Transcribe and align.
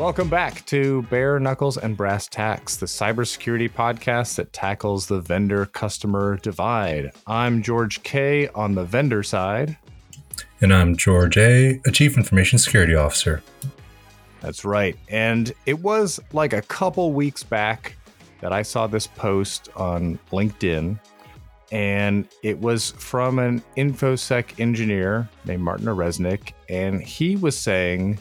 Welcome 0.00 0.30
back 0.30 0.64
to 0.64 1.02
Bare 1.10 1.38
Knuckles 1.38 1.76
and 1.76 1.94
Brass 1.94 2.26
Tacks, 2.26 2.78
the 2.78 2.86
cybersecurity 2.86 3.70
podcast 3.70 4.36
that 4.36 4.50
tackles 4.50 5.06
the 5.06 5.20
vendor 5.20 5.66
customer 5.66 6.38
divide. 6.38 7.12
I'm 7.26 7.62
George 7.62 8.02
K 8.02 8.48
on 8.54 8.74
the 8.74 8.82
vendor 8.82 9.22
side. 9.22 9.76
And 10.62 10.72
I'm 10.72 10.96
George 10.96 11.36
A, 11.36 11.82
a 11.84 11.90
Chief 11.90 12.16
Information 12.16 12.58
Security 12.58 12.94
Officer. 12.94 13.42
That's 14.40 14.64
right. 14.64 14.96
And 15.10 15.52
it 15.66 15.78
was 15.80 16.18
like 16.32 16.54
a 16.54 16.62
couple 16.62 17.12
weeks 17.12 17.42
back 17.42 17.94
that 18.40 18.54
I 18.54 18.62
saw 18.62 18.86
this 18.86 19.06
post 19.06 19.68
on 19.76 20.18
LinkedIn. 20.32 20.98
And 21.72 22.26
it 22.42 22.58
was 22.58 22.92
from 22.92 23.38
an 23.38 23.62
InfoSec 23.76 24.58
engineer 24.58 25.28
named 25.44 25.62
Martin 25.62 25.88
Oresnik. 25.88 26.54
And 26.70 27.02
he 27.02 27.36
was 27.36 27.54
saying 27.54 28.18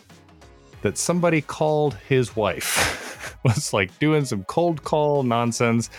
that 0.81 0.97
somebody 0.97 1.41
called 1.41 1.95
his 2.07 2.35
wife, 2.35 3.38
was 3.43 3.73
like 3.73 3.97
doing 3.99 4.25
some 4.25 4.43
cold 4.45 4.83
call 4.83 5.23
nonsense. 5.23 5.89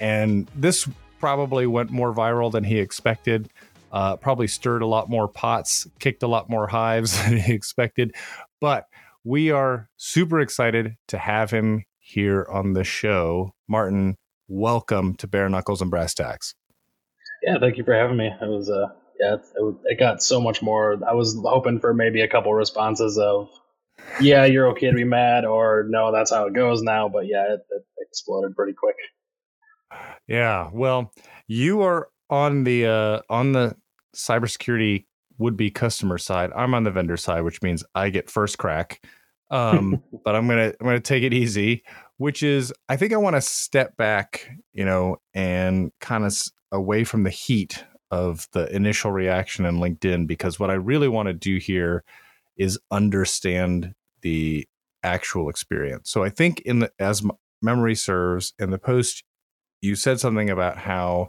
And 0.00 0.50
this 0.54 0.88
probably 1.18 1.66
went 1.66 1.90
more 1.90 2.12
viral 2.12 2.50
than 2.50 2.64
he 2.64 2.78
expected. 2.78 3.48
Uh, 3.92 4.16
probably 4.16 4.48
stirred 4.48 4.82
a 4.82 4.86
lot 4.86 5.08
more 5.08 5.28
pots, 5.28 5.86
kicked 6.00 6.22
a 6.22 6.26
lot 6.26 6.50
more 6.50 6.66
hives 6.66 7.16
than 7.24 7.38
he 7.38 7.52
expected. 7.52 8.14
But 8.60 8.88
we 9.22 9.50
are 9.50 9.88
super 9.96 10.40
excited 10.40 10.96
to 11.08 11.18
have 11.18 11.50
him 11.50 11.84
here 11.98 12.46
on 12.50 12.72
the 12.72 12.84
show. 12.84 13.54
Martin, 13.68 14.16
welcome 14.48 15.14
to 15.14 15.26
Bare 15.26 15.48
Knuckles 15.48 15.80
and 15.80 15.90
Brass 15.90 16.12
Tacks. 16.12 16.54
Yeah, 17.42 17.58
thank 17.60 17.76
you 17.76 17.84
for 17.84 17.94
having 17.94 18.16
me. 18.16 18.26
It 18.26 18.48
was 18.48 18.68
uh 18.68 18.88
yeah, 19.20 19.36
it, 19.36 19.74
it 19.84 19.98
got 19.98 20.22
so 20.22 20.40
much 20.40 20.60
more. 20.60 20.98
I 21.08 21.14
was 21.14 21.40
hoping 21.42 21.78
for 21.78 21.94
maybe 21.94 22.20
a 22.20 22.28
couple 22.28 22.52
responses 22.52 23.16
of 23.16 23.48
yeah, 24.20 24.44
you're 24.44 24.68
okay 24.68 24.90
to 24.90 24.94
be 24.94 25.04
mad, 25.04 25.44
or 25.44 25.86
no, 25.88 26.12
that's 26.12 26.30
how 26.30 26.46
it 26.46 26.54
goes 26.54 26.82
now. 26.82 27.08
But 27.08 27.26
yeah, 27.26 27.54
it, 27.54 27.60
it 27.70 27.84
exploded 28.00 28.56
pretty 28.56 28.72
quick. 28.72 28.96
Yeah, 30.26 30.70
well, 30.72 31.12
you 31.46 31.82
are 31.82 32.08
on 32.30 32.64
the 32.64 32.86
uh, 32.86 33.20
on 33.28 33.52
the 33.52 33.76
cybersecurity 34.14 35.06
would 35.38 35.56
be 35.56 35.70
customer 35.70 36.18
side. 36.18 36.50
I'm 36.54 36.74
on 36.74 36.84
the 36.84 36.90
vendor 36.90 37.16
side, 37.16 37.42
which 37.42 37.62
means 37.62 37.84
I 37.94 38.10
get 38.10 38.30
first 38.30 38.58
crack. 38.58 39.04
Um, 39.50 40.02
but 40.24 40.34
I'm 40.34 40.48
gonna 40.48 40.72
I'm 40.80 40.86
gonna 40.86 41.00
take 41.00 41.22
it 41.22 41.34
easy, 41.34 41.82
which 42.16 42.42
is 42.42 42.72
I 42.88 42.96
think 42.96 43.12
I 43.12 43.18
want 43.18 43.36
to 43.36 43.40
step 43.40 43.96
back, 43.96 44.48
you 44.72 44.84
know, 44.84 45.16
and 45.34 45.92
kind 46.00 46.24
of 46.24 46.28
s- 46.28 46.50
away 46.72 47.04
from 47.04 47.24
the 47.24 47.30
heat 47.30 47.84
of 48.10 48.46
the 48.52 48.74
initial 48.74 49.10
reaction 49.10 49.66
in 49.66 49.76
LinkedIn 49.76 50.26
because 50.26 50.60
what 50.60 50.70
I 50.70 50.74
really 50.74 51.08
want 51.08 51.26
to 51.26 51.32
do 51.32 51.56
here 51.58 52.04
is 52.56 52.78
understand 52.90 53.94
the 54.22 54.66
actual 55.02 55.48
experience. 55.48 56.10
So 56.10 56.24
I 56.24 56.30
think 56.30 56.60
in 56.60 56.80
the 56.80 56.92
as 56.98 57.22
m- 57.22 57.32
memory 57.62 57.94
serves 57.94 58.54
in 58.58 58.70
the 58.70 58.78
post 58.78 59.24
you 59.84 59.94
said 59.94 60.18
something 60.18 60.48
about 60.48 60.78
how 60.78 61.28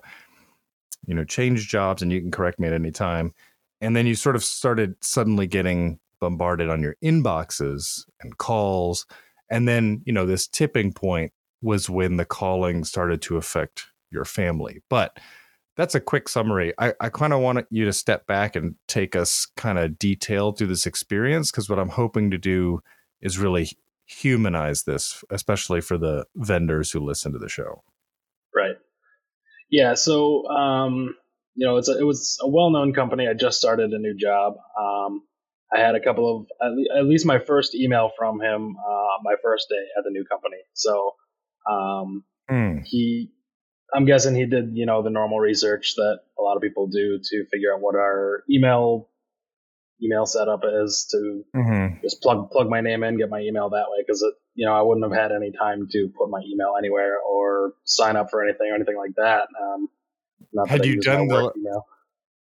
you 1.05 1.13
know 1.13 1.25
change 1.25 1.67
jobs 1.67 2.01
and 2.01 2.11
you 2.11 2.21
can 2.21 2.31
correct 2.31 2.57
me 2.57 2.67
at 2.67 2.73
any 2.73 2.91
time 2.91 3.33
and 3.81 3.95
then 3.95 4.07
you 4.07 4.15
sort 4.15 4.35
of 4.35 4.43
started 4.43 4.95
suddenly 5.01 5.45
getting 5.45 5.99
bombarded 6.21 6.69
on 6.69 6.81
your 6.81 6.95
inboxes 7.03 8.05
and 8.21 8.37
calls 8.37 9.05
and 9.51 9.67
then 9.67 10.01
you 10.05 10.13
know 10.13 10.25
this 10.25 10.47
tipping 10.47 10.93
point 10.93 11.31
was 11.61 11.89
when 11.89 12.15
the 12.15 12.25
calling 12.25 12.85
started 12.85 13.21
to 13.21 13.35
affect 13.35 13.87
your 14.09 14.25
family 14.25 14.81
but 14.89 15.19
that's 15.75 15.95
a 15.95 15.99
quick 15.99 16.27
summary 16.29 16.73
i, 16.79 16.93
I 16.99 17.09
kind 17.09 17.33
of 17.33 17.39
want 17.41 17.65
you 17.69 17.85
to 17.85 17.93
step 17.93 18.27
back 18.27 18.55
and 18.55 18.75
take 18.87 19.15
us 19.15 19.47
kind 19.57 19.77
of 19.77 19.97
detailed 19.99 20.57
through 20.57 20.67
this 20.67 20.85
experience 20.85 21.51
because 21.51 21.69
what 21.69 21.79
i'm 21.79 21.89
hoping 21.89 22.31
to 22.31 22.37
do 22.37 22.81
is 23.21 23.37
really 23.39 23.69
humanize 24.05 24.83
this 24.83 25.23
especially 25.31 25.81
for 25.81 25.97
the 25.97 26.25
vendors 26.35 26.91
who 26.91 26.99
listen 26.99 27.31
to 27.33 27.39
the 27.39 27.49
show 27.49 27.83
Right. 28.55 28.75
Yeah. 29.69 29.95
So, 29.95 30.47
um, 30.47 31.15
you 31.55 31.67
know, 31.67 31.75
it's 31.75 31.89
a, 31.89 31.99
it 31.99 32.03
was 32.03 32.37
a 32.41 32.47
well-known 32.47 32.93
company. 32.93 33.27
I 33.27 33.33
just 33.33 33.57
started 33.57 33.91
a 33.91 33.99
new 33.99 34.15
job. 34.15 34.53
Um, 34.79 35.23
I 35.73 35.79
had 35.79 35.95
a 35.95 35.99
couple 35.99 36.33
of 36.37 36.45
at, 36.65 36.71
le- 36.71 36.99
at 36.99 37.05
least 37.05 37.25
my 37.25 37.39
first 37.39 37.75
email 37.75 38.11
from 38.17 38.39
him 38.39 38.77
uh, 38.77 39.07
my 39.23 39.35
first 39.43 39.67
day 39.69 39.83
at 39.97 40.03
the 40.05 40.11
new 40.11 40.23
company. 40.23 40.57
So, 40.73 41.15
um, 41.69 42.23
Hmm. 42.47 42.77
he, 42.85 43.31
I'm 43.93 44.05
guessing 44.05 44.35
he 44.35 44.45
did 44.45 44.71
you 44.75 44.85
know 44.85 45.01
the 45.03 45.09
normal 45.09 45.39
research 45.39 45.95
that 45.95 46.19
a 46.37 46.41
lot 46.41 46.55
of 46.55 46.61
people 46.61 46.87
do 46.87 47.19
to 47.23 47.45
figure 47.51 47.73
out 47.73 47.81
what 47.81 47.95
our 47.95 48.43
email 48.49 49.09
email 50.03 50.25
setup 50.25 50.61
is 50.65 51.07
to 51.11 51.43
Mhm. 51.55 52.01
just 52.01 52.21
plug 52.21 52.51
plug 52.51 52.69
my 52.69 52.81
name 52.81 53.03
in, 53.03 53.17
get 53.17 53.29
my 53.29 53.39
email 53.39 53.69
that 53.69 53.85
way 53.89 54.03
because 54.05 54.21
it, 54.21 54.33
you 54.53 54.65
know 54.65 54.73
I 54.73 54.81
wouldn't 54.81 55.05
have 55.09 55.17
had 55.19 55.31
any 55.31 55.51
time 55.51 55.87
to 55.91 56.09
put 56.17 56.29
my 56.29 56.41
email 56.45 56.73
anywhere 56.77 57.17
or 57.19 57.73
sign 57.85 58.15
up 58.15 58.29
for 58.29 58.43
anything 58.43 58.69
or 58.71 58.75
anything 58.75 58.97
like 58.97 59.15
that. 59.15 59.47
Um, 59.61 59.87
Had 60.67 60.85
you 60.85 60.99
done 60.99 61.27
the- 61.27 61.51
email. 61.57 61.85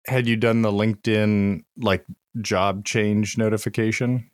had 0.06 0.26
you 0.26 0.37
done 0.37 0.62
the 0.62 0.71
linkedin 0.72 1.65
like 1.76 2.05
job 2.41 2.84
change 2.84 3.38
notification 3.38 4.28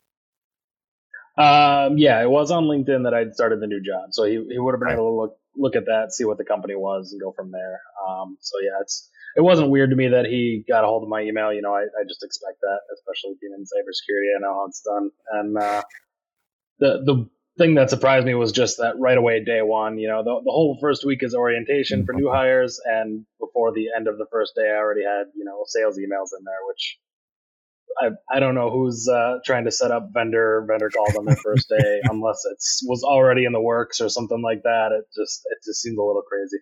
Um, 1.41 1.97
yeah, 1.97 2.21
it 2.21 2.29
was 2.29 2.51
on 2.51 2.65
LinkedIn 2.65 3.03
that 3.03 3.13
I'd 3.13 3.33
started 3.33 3.59
the 3.59 3.67
new 3.67 3.81
job, 3.81 4.11
so 4.11 4.23
he 4.25 4.33
he 4.49 4.59
would 4.59 4.73
have 4.73 4.79
been 4.79 4.91
able 4.91 5.09
to 5.09 5.15
look 5.15 5.37
look 5.55 5.75
at 5.75 5.85
that, 5.85 6.11
see 6.11 6.25
what 6.25 6.37
the 6.37 6.45
company 6.45 6.75
was, 6.75 7.11
and 7.11 7.21
go 7.21 7.31
from 7.31 7.51
there. 7.51 7.81
Um, 8.07 8.37
so 8.39 8.53
yeah, 8.63 8.79
it's 8.81 9.09
it 9.35 9.41
wasn't 9.41 9.69
weird 9.69 9.89
to 9.91 9.95
me 9.95 10.09
that 10.09 10.25
he 10.25 10.63
got 10.67 10.83
a 10.83 10.87
hold 10.87 11.03
of 11.03 11.09
my 11.09 11.21
email. 11.21 11.53
You 11.53 11.61
know, 11.61 11.73
I, 11.73 11.83
I 11.83 12.03
just 12.07 12.23
expect 12.23 12.59
that, 12.61 12.79
especially 12.93 13.37
being 13.39 13.53
in 13.57 13.63
cybersecurity. 13.63 14.35
I 14.37 14.41
know 14.41 14.53
how 14.53 14.65
it's 14.67 14.81
done, 14.81 15.11
and 15.31 15.57
uh, 15.57 15.83
the 16.79 17.03
the 17.05 17.29
thing 17.57 17.75
that 17.75 17.89
surprised 17.89 18.25
me 18.25 18.33
was 18.33 18.51
just 18.51 18.77
that 18.77 18.99
right 18.99 19.17
away, 19.17 19.43
day 19.43 19.61
one. 19.61 19.97
You 19.97 20.09
know, 20.09 20.23
the 20.23 20.41
the 20.43 20.51
whole 20.51 20.77
first 20.81 21.05
week 21.05 21.23
is 21.23 21.33
orientation 21.33 22.05
for 22.05 22.13
new 22.13 22.29
hires, 22.29 22.79
and 22.85 23.25
before 23.39 23.71
the 23.73 23.87
end 23.95 24.07
of 24.07 24.17
the 24.17 24.27
first 24.31 24.53
day, 24.55 24.69
I 24.69 24.77
already 24.77 25.03
had 25.03 25.27
you 25.35 25.45
know 25.45 25.63
sales 25.65 25.97
emails 25.97 26.37
in 26.37 26.43
there, 26.45 26.61
which 26.67 26.97
I, 27.99 28.09
I 28.35 28.39
don't 28.39 28.55
know 28.55 28.69
who's 28.69 29.07
uh, 29.07 29.39
trying 29.45 29.65
to 29.65 29.71
set 29.71 29.91
up 29.91 30.09
vendor 30.13 30.65
vendor 30.67 30.89
calls 30.89 31.15
on 31.15 31.25
their 31.25 31.35
first 31.35 31.67
day 31.69 32.01
unless 32.09 32.41
it 32.45 32.57
was 32.87 33.03
already 33.03 33.45
in 33.45 33.51
the 33.53 33.61
works 33.61 34.01
or 34.01 34.09
something 34.09 34.41
like 34.41 34.63
that. 34.63 34.91
It 34.91 35.05
just 35.19 35.41
it 35.49 35.57
just 35.65 35.81
seems 35.81 35.97
a 35.97 36.01
little 36.01 36.21
crazy. 36.23 36.57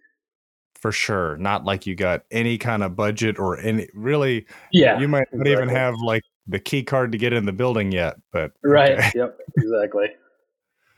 for 0.82 0.92
sure 0.92 1.36
not 1.38 1.66
like 1.66 1.86
you 1.86 1.94
got 1.96 2.24
any 2.32 2.58
kind 2.58 2.84
of 2.84 2.96
budget 2.96 3.38
or 3.38 3.58
any 3.60 3.88
really 3.94 4.46
Yeah, 4.72 5.00
you 5.00 5.08
might 5.08 5.28
not 5.34 5.46
even 5.48 5.70
have 5.70 5.96
like 6.04 6.24
the 6.48 6.60
key 6.60 6.84
card 6.84 7.12
to 7.12 7.18
get 7.18 7.34
in 7.34 7.46
the 7.46 7.52
building 7.54 7.92
yet 7.92 8.16
but 8.32 8.52
right. 8.64 8.98
okay. 8.98 9.12
Yep, 9.16 9.38
exactly. 9.58 10.08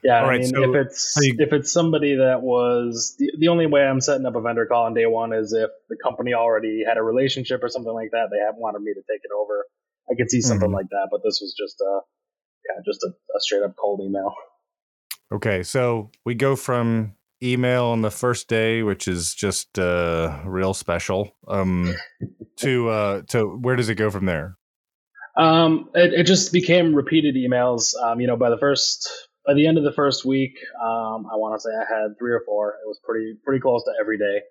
Yeah, 0.04 0.18
All 0.18 0.24
I 0.24 0.28
right, 0.30 0.40
mean, 0.40 0.50
so- 0.54 0.62
if 0.74 0.86
it's 0.86 1.16
you- 1.20 1.36
if 1.38 1.52
it's 1.52 1.70
somebody 1.72 2.16
that 2.16 2.42
was 2.42 3.14
the, 3.18 3.32
the 3.38 3.48
only 3.48 3.66
way 3.66 3.82
I'm 3.82 4.00
setting 4.00 4.26
up 4.26 4.34
a 4.34 4.40
vendor 4.40 4.66
call 4.66 4.84
on 4.86 4.94
day 4.94 5.06
one 5.06 5.32
is 5.32 5.52
if 5.52 5.70
the 5.88 5.96
company 6.02 6.32
already 6.34 6.84
had 6.86 6.96
a 6.96 7.02
relationship 7.02 7.62
or 7.62 7.68
something 7.68 7.92
like 7.92 8.10
that. 8.12 8.28
They 8.32 8.38
have 8.44 8.54
wanted 8.56 8.82
me 8.82 8.92
to 8.94 9.00
take 9.00 9.20
it 9.24 9.30
over. 9.36 9.64
I 10.10 10.14
could 10.16 10.30
see 10.30 10.40
something 10.40 10.70
Mhm. 10.70 10.74
like 10.74 10.88
that, 10.90 11.08
but 11.10 11.20
this 11.24 11.38
was 11.40 11.54
just 11.58 11.80
a 11.80 12.00
yeah, 12.68 12.80
just 12.84 13.02
a, 13.02 13.08
a 13.36 13.40
straight 13.40 13.62
up 13.62 13.74
cold 13.76 14.00
email. 14.02 14.32
okay 15.32 15.62
so 15.62 16.10
we 16.24 16.34
go 16.34 16.54
from 16.56 17.14
email 17.42 17.86
on 17.86 18.02
the 18.02 18.10
first 18.10 18.48
day 18.48 18.82
which 18.82 19.08
is 19.08 19.34
just 19.34 19.78
uh 19.78 20.40
real 20.46 20.72
special 20.74 21.34
um 21.48 21.92
to 22.56 22.88
uh 22.88 23.22
to 23.28 23.44
where 23.60 23.74
does 23.76 23.88
it 23.88 23.96
go 23.96 24.10
from 24.10 24.26
there 24.26 24.56
Um, 25.36 25.88
it, 25.94 26.12
it 26.12 26.24
just 26.24 26.52
became 26.52 26.94
repeated 26.94 27.34
emails. 27.36 27.94
Um, 27.96 28.20
you 28.20 28.26
know, 28.26 28.36
by 28.36 28.50
the 28.50 28.58
first, 28.58 29.08
by 29.46 29.54
the 29.54 29.66
end 29.66 29.78
of 29.78 29.84
the 29.84 29.92
first 29.92 30.26
week, 30.26 30.52
um, 30.78 31.24
I 31.32 31.36
want 31.40 31.56
to 31.56 31.60
say 31.60 31.70
I 31.74 31.86
had 31.90 32.18
three 32.18 32.32
or 32.32 32.42
four. 32.44 32.74
It 32.84 32.86
was 32.86 33.00
pretty, 33.02 33.38
pretty 33.42 33.60
close 33.62 33.82
to 33.84 33.92
every 33.98 34.18
day. 34.18 34.42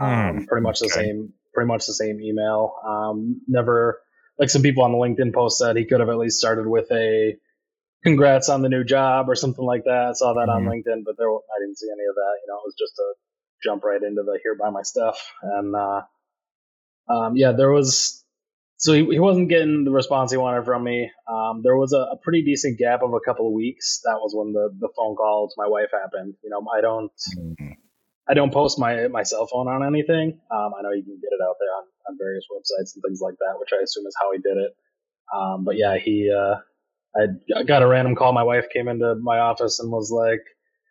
Um, 0.00 0.38
Hmm, 0.40 0.44
pretty 0.46 0.64
much 0.64 0.80
the 0.80 0.88
same, 0.88 1.32
pretty 1.54 1.68
much 1.68 1.86
the 1.86 1.94
same 1.94 2.20
email. 2.20 2.74
Um, 2.84 3.40
never, 3.46 4.00
like 4.38 4.50
some 4.50 4.62
people 4.62 4.84
on 4.84 4.92
the 4.92 4.98
LinkedIn 4.98 5.34
post 5.34 5.58
said, 5.58 5.76
he 5.76 5.86
could 5.86 6.00
have 6.00 6.08
at 6.08 6.18
least 6.18 6.38
started 6.38 6.66
with 6.66 6.90
a 6.92 7.36
congrats 8.04 8.48
on 8.48 8.62
the 8.62 8.68
new 8.68 8.84
job 8.84 9.28
or 9.28 9.34
something 9.34 9.64
like 9.64 9.84
that. 9.84 10.08
I 10.10 10.12
saw 10.12 10.34
that 10.34 10.48
on 10.48 10.64
Mhm. 10.64 10.68
LinkedIn, 10.68 11.04
but 11.04 11.16
there, 11.18 11.30
I 11.30 11.58
didn't 11.60 11.78
see 11.78 11.88
any 11.90 12.04
of 12.08 12.14
that. 12.14 12.34
You 12.42 12.48
know, 12.48 12.56
it 12.58 12.66
was 12.66 12.76
just 12.78 12.98
a 12.98 13.14
jump 13.64 13.84
right 13.84 14.02
into 14.02 14.22
the 14.22 14.38
here 14.42 14.54
buy 14.54 14.70
my 14.70 14.82
stuff. 14.82 15.18
And, 15.42 15.74
uh, 15.74 16.02
um, 17.08 17.36
yeah, 17.36 17.52
there 17.52 17.70
was, 17.70 18.24
so 18.76 18.92
he, 18.92 19.04
he 19.06 19.18
wasn't 19.18 19.48
getting 19.48 19.84
the 19.84 19.90
response 19.90 20.30
he 20.30 20.36
wanted 20.36 20.64
from 20.64 20.84
me. 20.84 21.10
Um, 21.28 21.62
there 21.62 21.76
was 21.76 21.92
a, 21.92 21.98
a 22.12 22.16
pretty 22.22 22.42
decent 22.42 22.78
gap 22.78 23.02
of 23.02 23.14
a 23.14 23.20
couple 23.20 23.46
of 23.46 23.54
weeks. 23.54 24.02
That 24.04 24.16
was 24.20 24.34
when 24.34 24.52
the, 24.52 24.70
the 24.78 24.88
phone 24.96 25.16
call 25.16 25.48
to 25.48 25.54
my 25.56 25.68
wife 25.68 25.90
happened. 25.92 26.34
You 26.44 26.50
know, 26.50 26.64
I 26.72 26.80
don't, 26.82 27.12
I 28.28 28.34
don't 28.34 28.52
post 28.52 28.78
my, 28.78 29.08
my 29.08 29.22
cell 29.22 29.46
phone 29.46 29.68
on 29.68 29.82
anything. 29.84 30.40
Um, 30.50 30.72
I 30.78 30.82
know 30.82 30.92
you 30.92 31.02
can 31.04 31.18
get 31.20 31.32
it 31.32 31.40
out 31.42 31.56
there 31.58 31.70
on, 31.70 31.84
on 32.08 32.16
various 32.18 32.44
websites 32.52 32.94
and 32.94 33.02
things 33.06 33.20
like 33.20 33.34
that, 33.38 33.58
which 33.58 33.70
I 33.72 33.82
assume 33.82 34.06
is 34.06 34.16
how 34.20 34.32
he 34.32 34.38
did 34.38 34.56
it. 34.56 34.72
Um, 35.34 35.64
but 35.64 35.76
yeah, 35.76 35.96
he, 35.96 36.30
uh, 36.30 36.56
I 37.16 37.62
got 37.64 37.82
a 37.82 37.86
random 37.86 38.14
call. 38.14 38.32
My 38.32 38.42
wife 38.42 38.66
came 38.72 38.88
into 38.88 39.14
my 39.16 39.38
office 39.38 39.80
and 39.80 39.90
was 39.90 40.10
like, 40.10 40.42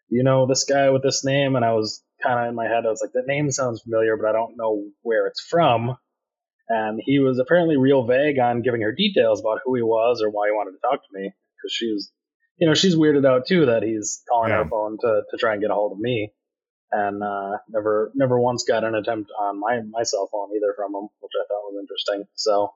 you 0.10 0.24
know, 0.24 0.46
this 0.46 0.66
guy 0.66 0.90
with 0.90 1.04
this 1.04 1.24
name. 1.24 1.56
And 1.56 1.64
I 1.64 1.74
was 1.74 2.04
kind 2.24 2.40
of 2.40 2.50
in 2.50 2.56
my 2.56 2.66
head, 2.66 2.86
I 2.86 2.90
was 2.90 3.02
like, 3.02 3.14
that 3.14 3.28
name 3.28 3.52
sounds 3.52 3.82
familiar, 3.82 4.18
but 4.18 4.28
I 4.28 4.34
don't 4.34 4.58
know 4.58 4.84
where 5.02 5.28
it's 5.28 5.42
from. 5.42 5.98
And 6.68 7.00
he 7.04 7.20
was 7.20 7.38
apparently 7.38 7.78
real 7.78 8.08
vague 8.08 8.40
on 8.40 8.64
giving 8.64 8.82
her 8.82 8.92
details 8.92 9.40
about 9.40 9.60
who 9.64 9.76
he 9.76 9.84
was 9.84 10.22
or 10.24 10.30
why 10.30 10.48
he 10.48 10.52
wanted 10.52 10.72
to 10.72 10.82
talk 10.82 11.02
to 11.02 11.20
me 11.20 11.32
because 11.58 11.74
she 11.74 11.92
was 11.92 12.12
you 12.58 12.68
know, 12.68 12.74
she's 12.74 12.96
weirded 12.96 13.26
out 13.26 13.48
too 13.48 13.66
that 13.66 13.84
he's 13.84 14.22
calling 14.30 14.50
yeah. 14.50 14.64
her 14.64 14.70
phone 14.70 14.98
to 15.02 15.22
to 15.30 15.38
try 15.38 15.54
and 15.54 15.62
get 15.62 15.72
a 15.72 15.74
hold 15.74 15.94
of 15.94 16.00
me, 16.00 16.32
and 16.96 17.22
uh, 17.22 17.58
never 17.70 18.12
never 18.16 18.40
once 18.40 18.64
got 18.64 18.84
an 18.84 18.96
attempt 18.96 19.30
on 19.40 19.60
my 19.60 19.82
my 19.90 20.04
cell 20.04 20.30
phone 20.32 20.50
either 20.56 20.74
from 20.76 20.96
him, 20.96 21.10
which 21.20 21.32
I 21.36 21.44
thought 21.48 21.72
was 21.72 21.78
interesting. 21.82 22.28
So. 22.36 22.74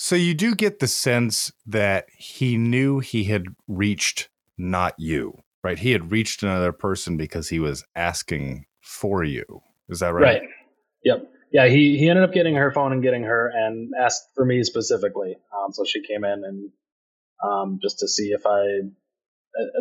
So 0.00 0.14
you 0.14 0.32
do 0.32 0.54
get 0.54 0.78
the 0.78 0.86
sense 0.86 1.50
that 1.66 2.06
he 2.16 2.56
knew 2.56 3.00
he 3.00 3.24
had 3.24 3.46
reached 3.66 4.28
not 4.56 4.94
you, 4.96 5.36
right? 5.64 5.76
He 5.76 5.90
had 5.90 6.12
reached 6.12 6.44
another 6.44 6.70
person 6.70 7.16
because 7.16 7.48
he 7.48 7.58
was 7.58 7.84
asking 7.96 8.66
for 8.80 9.24
you. 9.24 9.44
Is 9.88 9.98
that 9.98 10.12
right? 10.14 10.22
Right. 10.22 10.42
Yep. 11.04 11.32
Yeah, 11.50 11.66
he, 11.66 11.98
he 11.98 12.08
ended 12.08 12.24
up 12.24 12.32
getting 12.32 12.54
her 12.54 12.70
phone 12.70 12.92
and 12.92 13.02
getting 13.02 13.24
her 13.24 13.50
and 13.52 13.92
asked 14.00 14.28
for 14.36 14.44
me 14.44 14.62
specifically. 14.62 15.36
Um, 15.52 15.72
so 15.72 15.84
she 15.84 16.02
came 16.02 16.22
in 16.22 16.44
and 16.44 16.70
um, 17.42 17.78
just 17.82 17.98
to 18.00 18.08
see 18.08 18.28
if 18.28 18.46
I. 18.46 18.88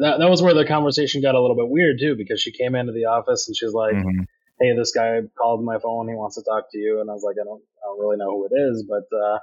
That, 0.01 0.17
that 0.19 0.29
was 0.29 0.41
where 0.41 0.53
the 0.53 0.65
conversation 0.65 1.21
got 1.21 1.35
a 1.35 1.41
little 1.41 1.55
bit 1.55 1.69
weird 1.69 1.99
too, 1.99 2.15
because 2.15 2.41
she 2.41 2.51
came 2.51 2.75
into 2.75 2.93
the 2.93 3.05
office 3.05 3.47
and 3.47 3.55
she's 3.55 3.73
like, 3.73 3.93
mm-hmm. 3.93 4.23
"Hey, 4.59 4.75
this 4.75 4.91
guy 4.91 5.19
called 5.37 5.63
my 5.63 5.77
phone. 5.79 6.07
He 6.07 6.15
wants 6.15 6.35
to 6.35 6.43
talk 6.43 6.71
to 6.71 6.77
you." 6.77 7.01
And 7.01 7.09
I 7.09 7.13
was 7.13 7.23
like, 7.23 7.35
"I 7.39 7.45
don't, 7.45 7.61
I 7.61 7.87
don't 7.87 7.99
really 7.99 8.17
know 8.17 8.31
who 8.31 8.47
it 8.49 8.57
is," 8.57 8.85
but 8.87 9.15
uh, 9.15 9.39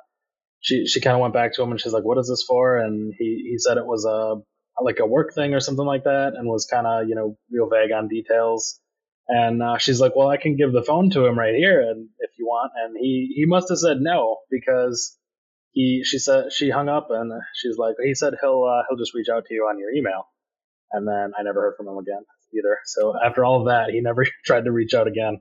she 0.61 0.87
she 0.87 1.00
kind 1.00 1.15
of 1.15 1.21
went 1.21 1.35
back 1.35 1.55
to 1.55 1.62
him 1.62 1.71
and 1.71 1.81
she's 1.81 1.93
like, 1.93 2.05
"What 2.05 2.19
is 2.19 2.29
this 2.29 2.44
for?" 2.49 2.79
And 2.79 3.12
he 3.19 3.49
he 3.50 3.59
said 3.59 3.76
it 3.76 3.87
was 3.87 4.05
a 4.06 4.41
like 4.82 4.99
a 4.99 5.06
work 5.06 5.35
thing 5.35 5.55
or 5.55 5.61
something 5.61 5.87
like 5.87 6.05
that, 6.05 6.32
and 6.37 6.49
was 6.49 6.67
kind 6.67 6.87
of 6.87 7.09
you 7.09 7.15
know 7.15 7.37
real 7.50 7.69
vague 7.69 7.93
on 7.93 8.09
details. 8.09 8.81
And 9.29 9.62
uh, 9.62 9.79
she's 9.79 10.00
like, 10.00 10.17
"Well, 10.17 10.29
I 10.29 10.37
can 10.37 10.56
give 10.56 10.73
the 10.73 10.82
phone 10.82 11.11
to 11.11 11.25
him 11.27 11.38
right 11.38 11.55
here, 11.55 11.81
and 11.81 12.09
if 12.19 12.31
you 12.38 12.47
want." 12.47 12.73
And 12.77 12.97
he 12.99 13.32
he 13.37 13.47
must 13.47 13.69
have 13.69 13.79
said 13.79 13.99
no 14.00 14.38
because 14.50 15.17
he 15.75 16.03
she 16.05 16.19
said 16.19 16.53
she 16.53 16.71
hung 16.71 16.88
up 16.88 17.09
and 17.11 17.32
she's 17.55 17.76
like 17.76 17.97
he 18.03 18.15
said 18.15 18.35
he'll 18.41 18.65
uh, 18.65 18.82
he'll 18.88 18.99
just 18.99 19.15
reach 19.15 19.29
out 19.29 19.44
to 19.47 19.55
you 19.55 19.62
on 19.62 19.79
your 19.79 19.91
email. 19.91 20.29
And 20.93 21.06
then 21.09 21.32
i 21.38 21.43
never 21.43 21.61
heard 21.61 21.75
from 21.76 21.88
him 21.88 21.99
again 21.99 22.23
either. 22.55 22.79
So 22.87 23.15
after 23.23 23.44
all 23.44 23.61
of 23.61 23.67
that 23.67 23.91
he 23.91 24.00
never 24.00 24.25
tried 24.47 24.65
to 24.65 24.73
reach 24.73 24.94
out 24.94 25.06
again. 25.06 25.41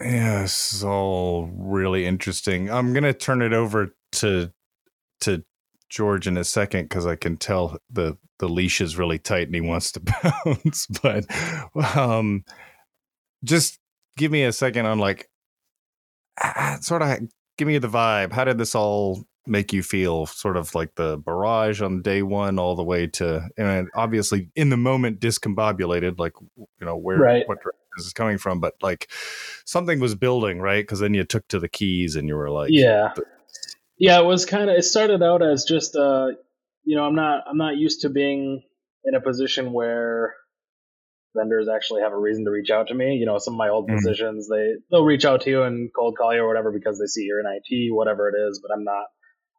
Yeah 0.00 0.46
all 0.84 1.50
really 1.54 2.04
interesting. 2.04 2.70
I'm 2.70 2.92
gonna 2.92 3.14
turn 3.14 3.40
it 3.40 3.52
over 3.52 3.94
to 4.12 4.52
to 5.22 5.42
george 5.88 6.26
in 6.26 6.36
a 6.36 6.42
second 6.42 6.82
because 6.82 7.06
i 7.06 7.14
can 7.14 7.36
tell 7.36 7.78
the 7.88 8.18
the 8.40 8.48
leash 8.48 8.80
is 8.80 8.98
really 8.98 9.20
tight 9.20 9.46
and 9.46 9.54
he 9.54 9.60
wants 9.60 9.92
to 9.92 10.00
bounce 10.44 10.88
but 11.00 11.24
um 11.96 12.44
just 13.44 13.78
give 14.16 14.32
me 14.32 14.42
a 14.42 14.52
second 14.52 14.84
on 14.84 14.98
like 14.98 15.28
sort 16.80 17.02
of 17.02 17.20
give 17.56 17.68
me 17.68 17.78
the 17.78 17.88
vibe. 17.88 18.32
How 18.32 18.44
did 18.44 18.58
this 18.58 18.74
all 18.74 19.24
make 19.46 19.72
you 19.72 19.82
feel 19.82 20.26
sort 20.26 20.56
of 20.56 20.74
like 20.74 20.94
the 20.96 21.16
barrage 21.18 21.80
on 21.80 22.02
day 22.02 22.22
one 22.22 22.58
all 22.58 22.74
the 22.74 22.82
way 22.82 23.06
to 23.06 23.48
and 23.56 23.88
obviously 23.94 24.48
in 24.56 24.70
the 24.70 24.76
moment 24.76 25.20
discombobulated 25.20 26.18
like 26.18 26.32
you 26.56 26.86
know 26.86 26.96
where 26.96 27.18
right. 27.18 27.48
what 27.48 27.58
this 27.96 28.06
is 28.06 28.12
coming 28.12 28.38
from 28.38 28.60
but 28.60 28.74
like 28.82 29.10
something 29.64 30.00
was 30.00 30.14
building 30.14 30.60
right 30.60 30.82
because 30.82 31.00
then 31.00 31.14
you 31.14 31.24
took 31.24 31.46
to 31.48 31.58
the 31.58 31.68
keys 31.68 32.16
and 32.16 32.28
you 32.28 32.34
were 32.34 32.50
like 32.50 32.70
yeah 32.72 33.12
yeah 33.98 34.18
it 34.18 34.24
was 34.24 34.44
kind 34.44 34.68
of 34.68 34.76
it 34.76 34.82
started 34.82 35.22
out 35.22 35.42
as 35.42 35.64
just 35.64 35.96
uh 35.96 36.28
you 36.84 36.96
know 36.96 37.04
i'm 37.04 37.14
not 37.14 37.44
i'm 37.48 37.58
not 37.58 37.76
used 37.76 38.02
to 38.02 38.08
being 38.08 38.62
in 39.04 39.14
a 39.14 39.20
position 39.20 39.72
where 39.72 40.34
vendors 41.36 41.68
actually 41.68 42.00
have 42.00 42.12
a 42.12 42.18
reason 42.18 42.44
to 42.44 42.50
reach 42.50 42.70
out 42.70 42.88
to 42.88 42.94
me 42.94 43.14
you 43.14 43.26
know 43.26 43.38
some 43.38 43.54
of 43.54 43.58
my 43.58 43.68
old 43.68 43.86
mm-hmm. 43.86 43.96
positions 43.96 44.48
they 44.48 44.72
they'll 44.90 45.04
reach 45.04 45.24
out 45.24 45.42
to 45.42 45.50
you 45.50 45.62
and 45.62 45.90
cold 45.94 46.16
call 46.16 46.34
you 46.34 46.40
or 46.40 46.48
whatever 46.48 46.72
because 46.72 46.98
they 46.98 47.06
see 47.06 47.22
you're 47.22 47.40
in 47.40 47.46
it 47.46 47.92
whatever 47.92 48.28
it 48.28 48.34
is 48.48 48.60
but 48.60 48.74
i'm 48.74 48.84
not 48.84 49.04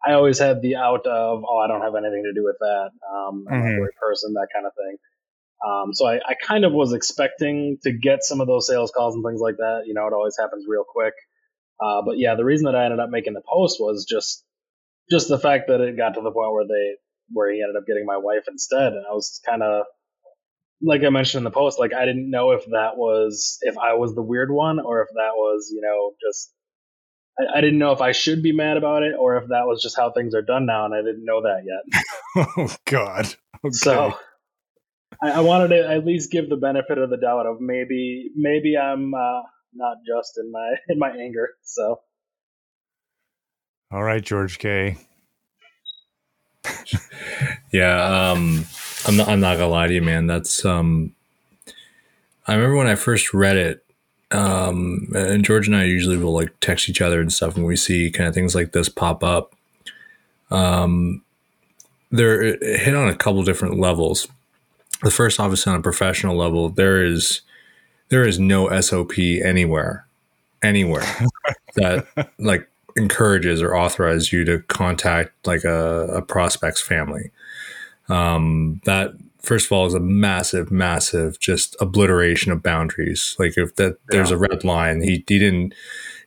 I 0.06 0.14
always 0.14 0.40
had 0.40 0.62
the 0.62 0.76
out 0.76 1.06
of, 1.06 1.44
oh, 1.48 1.58
I 1.58 1.68
don't 1.68 1.82
have 1.82 1.96
anything 1.96 2.24
to 2.24 2.34
do 2.34 2.46
with 2.46 2.58
that. 2.60 2.90
Um, 3.10 3.46
I'm 3.50 3.62
mm-hmm. 3.62 3.84
a 3.84 4.00
person, 4.00 4.34
that 4.34 4.48
kind 4.54 4.66
of 4.66 4.74
thing. 4.74 4.98
Um, 5.66 5.94
so 5.94 6.06
I, 6.06 6.18
I 6.18 6.36
kind 6.42 6.66
of 6.66 6.72
was 6.72 6.94
expecting 6.94 7.80
to 7.84 7.92
get 7.92 8.24
some 8.24 8.42
of 8.42 8.48
those 8.48 8.68
sales 8.68 8.92
calls 8.96 9.16
and 9.16 9.26
things 9.26 9.42
like 9.42 9.58
that. 9.58 9.84
You 9.86 9.96
know, 9.96 10.06
it 10.06 10.14
always 10.14 10.38
happens 10.40 10.66
real 10.68 10.86
quick. 10.88 11.14
Uh, 11.82 12.02
but 12.06 12.18
yeah, 12.20 12.36
the 12.36 12.46
reason 12.46 12.66
that 12.66 12.76
I 12.76 12.86
ended 12.86 13.00
up 13.00 13.10
making 13.10 13.34
the 13.34 13.42
post 13.42 13.78
was 13.80 14.06
just, 14.08 14.44
just 15.10 15.30
the 15.30 15.40
fact 15.40 15.68
that 15.68 15.82
it 15.82 15.98
got 15.98 16.14
to 16.14 16.22
the 16.22 16.32
point 16.32 16.54
where 16.54 16.68
they, 16.68 16.96
where 17.32 17.52
he 17.52 17.62
ended 17.62 17.76
up 17.76 17.88
getting 17.88 18.06
my 18.06 18.18
wife 18.18 18.44
instead. 18.48 18.94
And 18.94 19.04
I 19.10 19.14
was 19.14 19.42
kind 19.46 19.64
of, 19.64 19.86
like 20.82 21.04
I 21.04 21.10
mentioned 21.10 21.40
in 21.40 21.44
the 21.44 21.52
post, 21.52 21.80
like 21.80 21.94
I 21.94 22.06
didn't 22.06 22.30
know 22.30 22.52
if 22.52 22.64
that 22.66 22.98
was, 22.98 23.58
if 23.62 23.78
I 23.78 23.96
was 23.96 24.14
the 24.14 24.22
weird 24.22 24.52
one 24.52 24.80
or 24.80 25.02
if 25.02 25.10
that 25.10 25.34
was, 25.34 25.72
you 25.74 25.82
know, 25.82 26.14
just 26.22 26.54
I, 27.40 27.58
I, 27.58 27.62
didn't 27.62 27.80
know 27.80 27.92
if 27.92 28.02
I 28.02 28.12
should 28.12 28.42
be 28.42 28.52
mad 28.52 28.78
about 28.78 29.04
it 29.04 29.14
or 29.18 29.38
if 29.38 29.50
that 29.50 29.68
was 29.68 29.82
just 29.82 29.96
how 29.96 30.12
things 30.12 30.34
are 30.34 30.42
done 30.42 30.66
now, 30.66 30.86
and 30.86 30.94
I 30.94 31.02
didn't 31.02 31.26
know 31.26 31.42
that 31.42 31.64
yet. 31.66 32.48
oh 32.58 32.76
God! 32.86 33.36
Okay. 33.64 33.72
So 33.72 34.14
I, 35.22 35.32
I, 35.32 35.40
wanted 35.42 35.70
to 35.70 35.90
at 35.90 36.06
least 36.06 36.32
give 36.32 36.50
the 36.50 36.58
benefit 36.58 36.98
of 36.98 37.10
the 37.10 37.18
doubt 37.18 37.46
of 37.46 37.60
maybe 37.60 38.32
maybe 38.36 38.78
I'm 38.78 39.14
uh, 39.14 39.42
not 39.74 39.98
just 40.06 40.38
in 40.38 40.52
my 40.52 40.76
in 40.90 41.00
my 41.00 41.12
anger. 41.12 41.50
So, 41.64 42.02
all 43.92 44.04
right, 44.04 44.24
George 44.24 44.60
K. 44.60 44.98
yeah, 47.72 48.32
um, 48.32 48.66
I'm 49.08 49.18
not. 49.18 49.28
I'm 49.28 49.40
not 49.40 49.58
gonna 49.58 49.70
lie 49.70 49.88
to 49.88 49.94
you, 49.94 50.02
man. 50.02 50.28
That's 50.28 50.66
um. 50.66 51.14
I 52.48 52.54
remember 52.54 52.78
when 52.78 52.88
I 52.88 52.96
first 52.96 53.34
read 53.34 53.58
it 53.58 53.84
um, 54.32 55.08
and 55.16 55.46
George 55.46 55.68
and 55.68 55.76
I 55.76 55.86
usually 55.86 56.18
will 56.18 56.34
like 56.34 56.54
text 56.60 56.90
each 56.90 57.02
other 57.02 57.22
and 57.22 57.32
stuff 57.32 57.56
when 57.56 57.66
we 57.66 57.76
see 57.76 58.12
kind 58.12 58.28
of 58.28 58.34
things 58.34 58.56
like 58.56 58.72
this 58.72 58.90
pop 58.90 59.24
up. 59.24 59.56
Um, 60.52 61.22
there 62.12 62.42
it 62.42 62.80
hit 62.82 62.96
on 62.96 63.08
a 63.08 63.16
couple 63.16 63.44
different 63.44 63.80
levels. 63.80 64.28
The 65.04 65.12
first, 65.12 65.40
obviously, 65.40 65.72
on 65.72 65.80
a 65.80 65.84
professional 65.84 66.36
level, 66.36 66.70
there 66.70 67.04
is 67.04 67.42
there 68.10 68.28
is 68.28 68.40
no 68.40 68.70
SOP 68.82 69.18
anywhere, 69.20 70.06
anywhere 70.64 71.06
that 71.76 72.08
like 72.40 72.68
encourages 72.96 73.62
or 73.62 73.76
authorizes 73.76 74.34
you 74.34 74.44
to 74.46 74.60
contact 74.64 75.32
like 75.46 75.64
a, 75.64 76.08
a 76.08 76.22
prospect's 76.22 76.82
family. 76.82 77.32
Um, 78.10 78.82
that 78.86 79.14
first 79.48 79.68
of 79.68 79.72
all 79.72 79.86
is 79.86 79.94
a 79.94 80.00
massive 80.00 80.70
massive 80.72 81.40
just 81.40 81.76
obliteration 81.80 82.52
of 82.52 82.62
boundaries. 82.62 83.36
Like 83.40 83.58
if 83.58 83.76
that 83.78 83.98
there's 84.08 84.30
yeah. 84.30 84.36
a 84.36 84.40
red 84.40 84.64
line 84.64 85.02
he, 85.02 85.24
he 85.28 85.40
didn't 85.40 85.74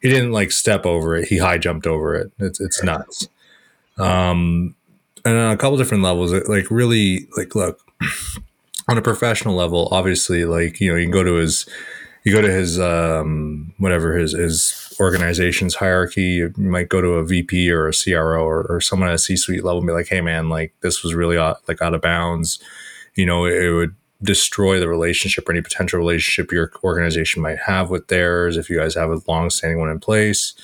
he 0.00 0.08
didn't 0.08 0.32
like 0.32 0.50
step 0.50 0.86
over 0.86 1.14
it. 1.14 1.28
He 1.28 1.38
high 1.38 1.58
jumped 1.58 1.86
over 1.86 2.14
it. 2.14 2.32
It's, 2.38 2.60
it's 2.60 2.82
nuts. 2.82 3.28
Um 3.98 4.74
and 5.24 5.36
on 5.36 5.52
a 5.52 5.56
couple 5.58 5.76
different 5.76 6.02
levels 6.02 6.32
it, 6.32 6.48
like 6.48 6.70
really 6.70 7.28
like 7.36 7.54
look 7.54 7.80
on 8.88 8.96
a 8.96 9.02
professional 9.02 9.54
level 9.54 9.88
obviously 9.92 10.46
like 10.46 10.80
you 10.80 10.90
know 10.90 10.96
you 10.96 11.04
can 11.04 11.12
go 11.12 11.22
to 11.22 11.34
his 11.34 11.68
you 12.24 12.32
go 12.32 12.40
to 12.40 12.50
his 12.50 12.80
um 12.80 13.74
whatever 13.78 14.16
his 14.16 14.32
his 14.32 14.96
organization's 14.98 15.76
hierarchy. 15.76 16.22
You 16.22 16.52
might 16.56 16.88
go 16.88 17.00
to 17.00 17.14
a 17.14 17.24
vp 17.24 17.70
or 17.70 17.88
a 17.88 17.92
cro 17.92 18.44
or, 18.44 18.66
or 18.68 18.80
someone 18.80 19.08
at 19.08 19.14
a 19.14 19.18
c-suite 19.18 19.64
level 19.64 19.78
and 19.78 19.86
be 19.86 19.92
like 19.92 20.08
hey 20.08 20.22
man 20.22 20.48
like 20.48 20.74
this 20.80 21.02
was 21.02 21.14
really 21.14 21.36
out, 21.36 21.66
like 21.68 21.82
out 21.82 21.94
of 21.94 22.00
bounds 22.00 22.58
you 23.20 23.26
know, 23.26 23.44
it 23.44 23.70
would 23.74 23.94
destroy 24.22 24.80
the 24.80 24.88
relationship 24.88 25.46
or 25.46 25.52
any 25.52 25.60
potential 25.60 25.98
relationship 25.98 26.50
your 26.50 26.72
organization 26.82 27.42
might 27.42 27.58
have 27.58 27.90
with 27.90 28.08
theirs 28.08 28.56
if 28.56 28.70
you 28.70 28.78
guys 28.78 28.94
have 28.94 29.10
a 29.10 29.20
long-standing 29.28 29.78
one 29.78 29.90
in 29.90 30.00
place. 30.00 30.54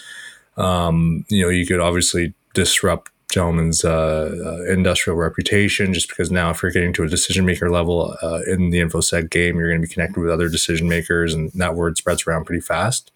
Um, 0.56 1.26
you 1.28 1.42
know, 1.42 1.50
you 1.50 1.66
could 1.66 1.80
obviously 1.80 2.32
disrupt 2.54 3.12
gentleman's 3.30 3.84
uh, 3.84 4.34
uh, 4.46 4.72
industrial 4.72 5.18
reputation 5.18 5.92
just 5.92 6.08
because 6.08 6.30
now 6.30 6.50
if 6.50 6.62
you're 6.62 6.72
getting 6.72 6.92
to 6.94 7.02
a 7.02 7.08
decision 7.08 7.44
maker 7.44 7.70
level 7.70 8.16
uh, 8.22 8.40
in 8.46 8.70
the 8.70 8.78
infosec 8.78 9.28
game 9.30 9.56
you're 9.56 9.68
going 9.68 9.82
to 9.82 9.86
be 9.86 9.92
connected 9.92 10.20
with 10.20 10.30
other 10.30 10.48
decision 10.48 10.88
makers 10.88 11.34
and 11.34 11.50
that 11.52 11.74
word 11.74 11.98
spreads 11.98 12.24
around 12.26 12.44
pretty 12.44 12.60
fast 12.60 13.10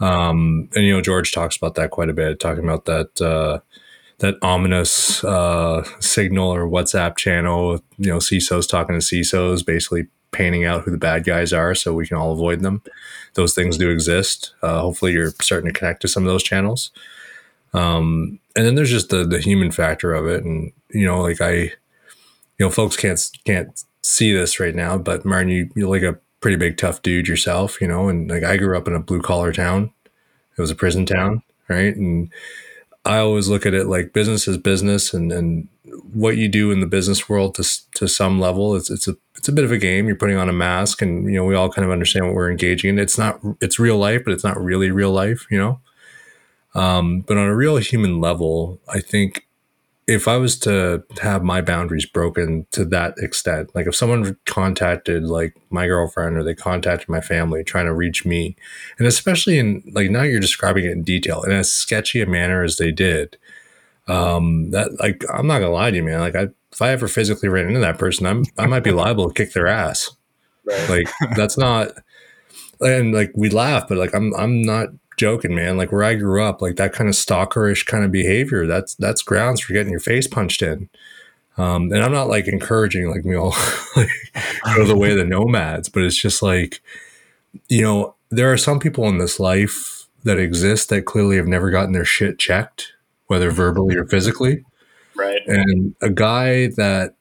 um, 0.00 0.68
and 0.74 0.84
you 0.84 0.92
know 0.92 1.00
george 1.00 1.30
talks 1.30 1.56
about 1.56 1.76
that 1.76 1.90
quite 1.90 2.10
a 2.10 2.12
bit 2.12 2.40
talking 2.40 2.64
about 2.64 2.84
that 2.84 3.22
uh, 3.22 3.60
that 4.18 4.36
ominous 4.42 5.22
uh, 5.24 5.84
signal 6.00 6.48
or 6.48 6.68
WhatsApp 6.68 7.16
channel. 7.16 7.80
You 7.98 8.12
know, 8.12 8.18
CISOs 8.18 8.68
talking 8.68 8.98
to 8.98 9.04
CISOs, 9.04 9.64
basically 9.64 10.06
painting 10.30 10.64
out 10.64 10.82
who 10.82 10.90
the 10.90 10.98
bad 10.98 11.24
guys 11.24 11.52
are, 11.52 11.74
so 11.74 11.92
we 11.92 12.06
can 12.06 12.16
all 12.16 12.32
avoid 12.32 12.60
them. 12.60 12.82
Those 13.34 13.54
things 13.54 13.76
do 13.76 13.90
exist. 13.90 14.54
Uh, 14.62 14.80
hopefully, 14.80 15.12
you're 15.12 15.32
starting 15.40 15.72
to 15.72 15.78
connect 15.78 16.02
to 16.02 16.08
some 16.08 16.24
of 16.24 16.28
those 16.28 16.42
channels. 16.42 16.90
Um, 17.74 18.38
and 18.54 18.66
then 18.66 18.74
there's 18.74 18.90
just 18.90 19.08
the 19.08 19.24
the 19.24 19.40
human 19.40 19.70
factor 19.70 20.12
of 20.12 20.26
it, 20.26 20.44
and 20.44 20.72
you 20.90 21.06
know, 21.06 21.22
like 21.22 21.40
I, 21.40 21.52
you 21.54 21.70
know, 22.60 22.70
folks 22.70 22.96
can't 22.96 23.20
can't 23.44 23.84
see 24.02 24.32
this 24.32 24.60
right 24.60 24.74
now, 24.74 24.98
but 24.98 25.24
Martin, 25.24 25.48
you 25.48 25.70
you're 25.74 25.88
like 25.88 26.02
a 26.02 26.18
pretty 26.40 26.56
big 26.56 26.76
tough 26.76 27.00
dude 27.02 27.28
yourself, 27.28 27.80
you 27.80 27.88
know, 27.88 28.08
and 28.08 28.28
like 28.28 28.42
I 28.42 28.56
grew 28.56 28.76
up 28.76 28.88
in 28.88 28.94
a 28.94 29.00
blue 29.00 29.22
collar 29.22 29.52
town. 29.52 29.92
It 30.56 30.60
was 30.60 30.70
a 30.70 30.74
prison 30.74 31.06
town, 31.06 31.42
right? 31.68 31.96
And 31.96 32.30
I 33.04 33.18
always 33.18 33.48
look 33.48 33.66
at 33.66 33.74
it 33.74 33.86
like 33.86 34.12
business 34.12 34.46
is 34.46 34.58
business, 34.58 35.12
and 35.12 35.32
and 35.32 35.68
what 36.12 36.36
you 36.36 36.48
do 36.48 36.70
in 36.70 36.80
the 36.80 36.86
business 36.86 37.28
world 37.28 37.54
to 37.56 37.64
to 37.96 38.08
some 38.08 38.40
level, 38.40 38.76
it's 38.76 38.90
it's 38.90 39.08
a 39.08 39.16
it's 39.36 39.48
a 39.48 39.52
bit 39.52 39.64
of 39.64 39.72
a 39.72 39.78
game. 39.78 40.06
You're 40.06 40.16
putting 40.16 40.36
on 40.36 40.48
a 40.48 40.52
mask, 40.52 41.02
and 41.02 41.26
you 41.26 41.36
know 41.36 41.44
we 41.44 41.54
all 41.54 41.70
kind 41.70 41.84
of 41.84 41.90
understand 41.90 42.26
what 42.26 42.34
we're 42.34 42.50
engaging 42.50 42.90
in. 42.90 42.98
It's 42.98 43.18
not 43.18 43.40
it's 43.60 43.78
real 43.78 43.98
life, 43.98 44.22
but 44.24 44.32
it's 44.32 44.44
not 44.44 44.60
really 44.60 44.90
real 44.90 45.10
life, 45.10 45.46
you 45.50 45.58
know. 45.58 45.80
Um, 46.74 47.20
but 47.20 47.36
on 47.36 47.48
a 47.48 47.56
real 47.56 47.76
human 47.76 48.20
level, 48.20 48.80
I 48.88 49.00
think 49.00 49.46
if 50.06 50.26
I 50.26 50.36
was 50.36 50.58
to 50.60 51.04
have 51.20 51.44
my 51.44 51.60
boundaries 51.60 52.06
broken 52.06 52.66
to 52.72 52.84
that 52.86 53.14
extent, 53.18 53.70
like 53.74 53.86
if 53.86 53.94
someone 53.94 54.36
contacted 54.46 55.24
like 55.24 55.56
my 55.70 55.86
girlfriend 55.86 56.36
or 56.36 56.42
they 56.42 56.54
contacted 56.54 57.08
my 57.08 57.20
family 57.20 57.62
trying 57.62 57.86
to 57.86 57.94
reach 57.94 58.24
me, 58.24 58.56
and 58.98 59.06
especially 59.06 59.58
in 59.58 59.82
like 59.92 60.10
now 60.10 60.22
you're 60.22 60.40
describing 60.40 60.84
it 60.84 60.92
in 60.92 61.02
detail 61.02 61.42
in 61.42 61.52
as 61.52 61.70
sketchy 61.70 62.20
a 62.20 62.26
manner 62.26 62.64
as 62.64 62.76
they 62.76 62.90
did, 62.90 63.36
um, 64.08 64.70
that 64.72 64.98
like 64.98 65.24
I'm 65.32 65.46
not 65.46 65.60
gonna 65.60 65.72
lie 65.72 65.90
to 65.90 65.96
you, 65.96 66.02
man. 66.02 66.20
Like 66.20 66.36
I, 66.36 66.48
if 66.72 66.82
I 66.82 66.90
ever 66.90 67.06
physically 67.06 67.48
ran 67.48 67.68
into 67.68 67.80
that 67.80 67.98
person, 67.98 68.26
I'm 68.26 68.44
I 68.58 68.66
might 68.66 68.84
be 68.84 68.90
liable 68.92 69.28
to 69.28 69.34
kick 69.34 69.52
their 69.52 69.68
ass. 69.68 70.10
Right. 70.64 70.90
Like 70.90 71.36
that's 71.36 71.56
not, 71.56 71.92
and 72.80 73.14
like 73.14 73.32
we 73.36 73.50
laugh, 73.50 73.86
but 73.88 73.98
like 73.98 74.14
I'm 74.14 74.34
I'm 74.34 74.62
not 74.62 74.88
joking, 75.22 75.54
man. 75.54 75.76
Like 75.76 75.92
where 75.92 76.02
I 76.02 76.16
grew 76.16 76.42
up, 76.42 76.60
like 76.60 76.74
that 76.76 76.92
kind 76.92 77.08
of 77.08 77.14
stalkerish 77.14 77.86
kind 77.86 78.04
of 78.04 78.10
behavior, 78.10 78.66
that's 78.66 78.96
that's 78.96 79.22
grounds 79.22 79.60
for 79.60 79.72
getting 79.72 79.92
your 79.92 80.00
face 80.00 80.26
punched 80.26 80.62
in. 80.62 80.88
Um, 81.56 81.92
and 81.92 82.02
I'm 82.02 82.10
not 82.10 82.26
like 82.26 82.48
encouraging 82.48 83.08
like 83.08 83.24
me 83.24 83.36
all 83.36 83.54
like, 83.96 84.08
go 84.74 84.84
the 84.84 84.96
way 84.96 85.12
of 85.12 85.18
the 85.18 85.24
nomads, 85.24 85.88
but 85.88 86.02
it's 86.02 86.20
just 86.20 86.42
like, 86.42 86.82
you 87.68 87.82
know, 87.82 88.16
there 88.30 88.52
are 88.52 88.56
some 88.56 88.80
people 88.80 89.06
in 89.06 89.18
this 89.18 89.38
life 89.38 90.08
that 90.24 90.40
exist 90.40 90.88
that 90.88 91.02
clearly 91.02 91.36
have 91.36 91.46
never 91.46 91.70
gotten 91.70 91.92
their 91.92 92.04
shit 92.04 92.36
checked, 92.40 92.92
whether 93.28 93.52
verbally 93.52 93.94
or 93.94 94.06
physically. 94.06 94.64
Right. 95.14 95.46
And 95.46 95.94
a 96.00 96.10
guy 96.10 96.68
that 96.68 97.14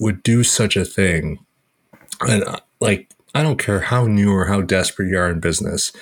would 0.00 0.24
do 0.24 0.42
such 0.42 0.76
a 0.76 0.84
thing, 0.84 1.38
and 2.20 2.42
uh, 2.42 2.60
like, 2.80 3.10
I 3.32 3.44
don't 3.44 3.58
care 3.58 3.80
how 3.80 4.06
new 4.06 4.32
or 4.32 4.46
how 4.46 4.60
desperate 4.60 5.08
you 5.08 5.18
are 5.18 5.30
in 5.30 5.38
business, 5.38 5.92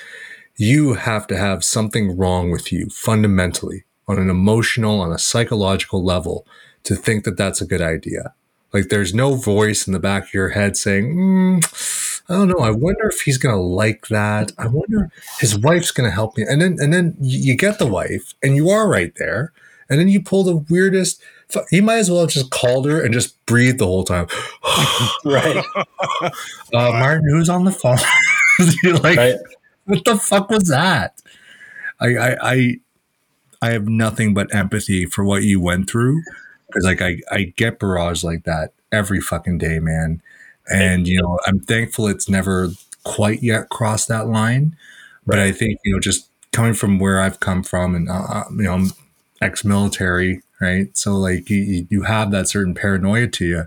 you 0.56 0.94
have 0.94 1.26
to 1.28 1.36
have 1.36 1.64
something 1.64 2.16
wrong 2.16 2.50
with 2.50 2.72
you 2.72 2.88
fundamentally 2.90 3.84
on 4.08 4.18
an 4.18 4.30
emotional, 4.30 5.00
on 5.00 5.12
a 5.12 5.18
psychological 5.18 6.04
level 6.04 6.46
to 6.84 6.94
think 6.94 7.24
that 7.24 7.36
that's 7.36 7.60
a 7.60 7.66
good 7.66 7.80
idea. 7.80 8.34
Like 8.72 8.88
there's 8.88 9.14
no 9.14 9.34
voice 9.34 9.86
in 9.86 9.92
the 9.92 9.98
back 9.98 10.24
of 10.24 10.34
your 10.34 10.50
head 10.50 10.76
saying, 10.76 11.14
mm, 11.14 12.22
I 12.28 12.34
don't 12.34 12.48
know. 12.48 12.64
I 12.64 12.70
wonder 12.70 13.08
if 13.08 13.20
he's 13.20 13.38
going 13.38 13.54
to 13.54 13.60
like 13.60 14.08
that. 14.08 14.52
I 14.58 14.66
wonder 14.66 15.10
if 15.16 15.40
his 15.40 15.58
wife's 15.58 15.90
going 15.90 16.08
to 16.08 16.14
help 16.14 16.36
me. 16.36 16.44
And 16.48 16.62
then, 16.62 16.76
and 16.80 16.92
then 16.92 17.14
you 17.20 17.56
get 17.56 17.78
the 17.78 17.86
wife 17.86 18.34
and 18.42 18.56
you 18.56 18.70
are 18.70 18.88
right 18.88 19.12
there. 19.16 19.52
And 19.90 20.00
then 20.00 20.08
you 20.08 20.22
pull 20.22 20.44
the 20.44 20.56
weirdest, 20.56 21.20
he 21.68 21.82
might 21.82 21.98
as 21.98 22.10
well 22.10 22.20
have 22.20 22.30
just 22.30 22.50
called 22.50 22.86
her 22.86 23.02
and 23.02 23.12
just 23.12 23.44
breathed 23.44 23.78
the 23.78 23.86
whole 23.86 24.04
time. 24.04 24.26
right. 25.24 25.64
Uh, 26.74 26.90
Martin, 26.90 27.28
who's 27.28 27.50
on 27.50 27.66
the 27.66 27.70
phone? 27.70 27.98
like, 29.02 29.18
right. 29.18 29.36
What 29.84 30.04
the 30.04 30.16
fuck 30.16 30.50
was 30.50 30.64
that? 30.64 31.20
I, 32.00 32.16
I, 32.16 32.36
I, 32.42 32.76
I 33.60 33.70
have 33.70 33.88
nothing 33.88 34.34
but 34.34 34.54
empathy 34.54 35.06
for 35.06 35.24
what 35.24 35.42
you 35.42 35.60
went 35.60 35.88
through 35.88 36.22
because 36.66 36.84
like 36.84 37.02
I, 37.02 37.18
I 37.30 37.52
get 37.56 37.78
barrage 37.78 38.24
like 38.24 38.44
that 38.44 38.72
every 38.90 39.20
fucking 39.20 39.58
day, 39.58 39.78
man. 39.78 40.22
And 40.68 41.06
you 41.06 41.20
know, 41.20 41.38
I'm 41.46 41.60
thankful 41.60 42.08
it's 42.08 42.28
never 42.28 42.70
quite 43.04 43.42
yet 43.42 43.68
crossed 43.68 44.08
that 44.08 44.28
line. 44.28 44.76
But 45.26 45.38
I 45.38 45.52
think 45.52 45.78
you 45.84 45.92
know, 45.92 46.00
just 46.00 46.28
coming 46.52 46.74
from 46.74 46.98
where 46.98 47.20
I've 47.20 47.40
come 47.40 47.62
from, 47.62 47.94
and 47.94 48.08
uh, 48.08 48.24
uh 48.28 48.44
you 48.50 48.64
know, 48.64 48.72
I'm 48.72 48.90
ex-military, 49.40 50.40
right? 50.62 50.96
So 50.96 51.16
like 51.16 51.50
you, 51.50 51.86
you 51.90 52.02
have 52.02 52.30
that 52.30 52.48
certain 52.48 52.74
paranoia 52.74 53.26
to 53.26 53.44
you. 53.44 53.64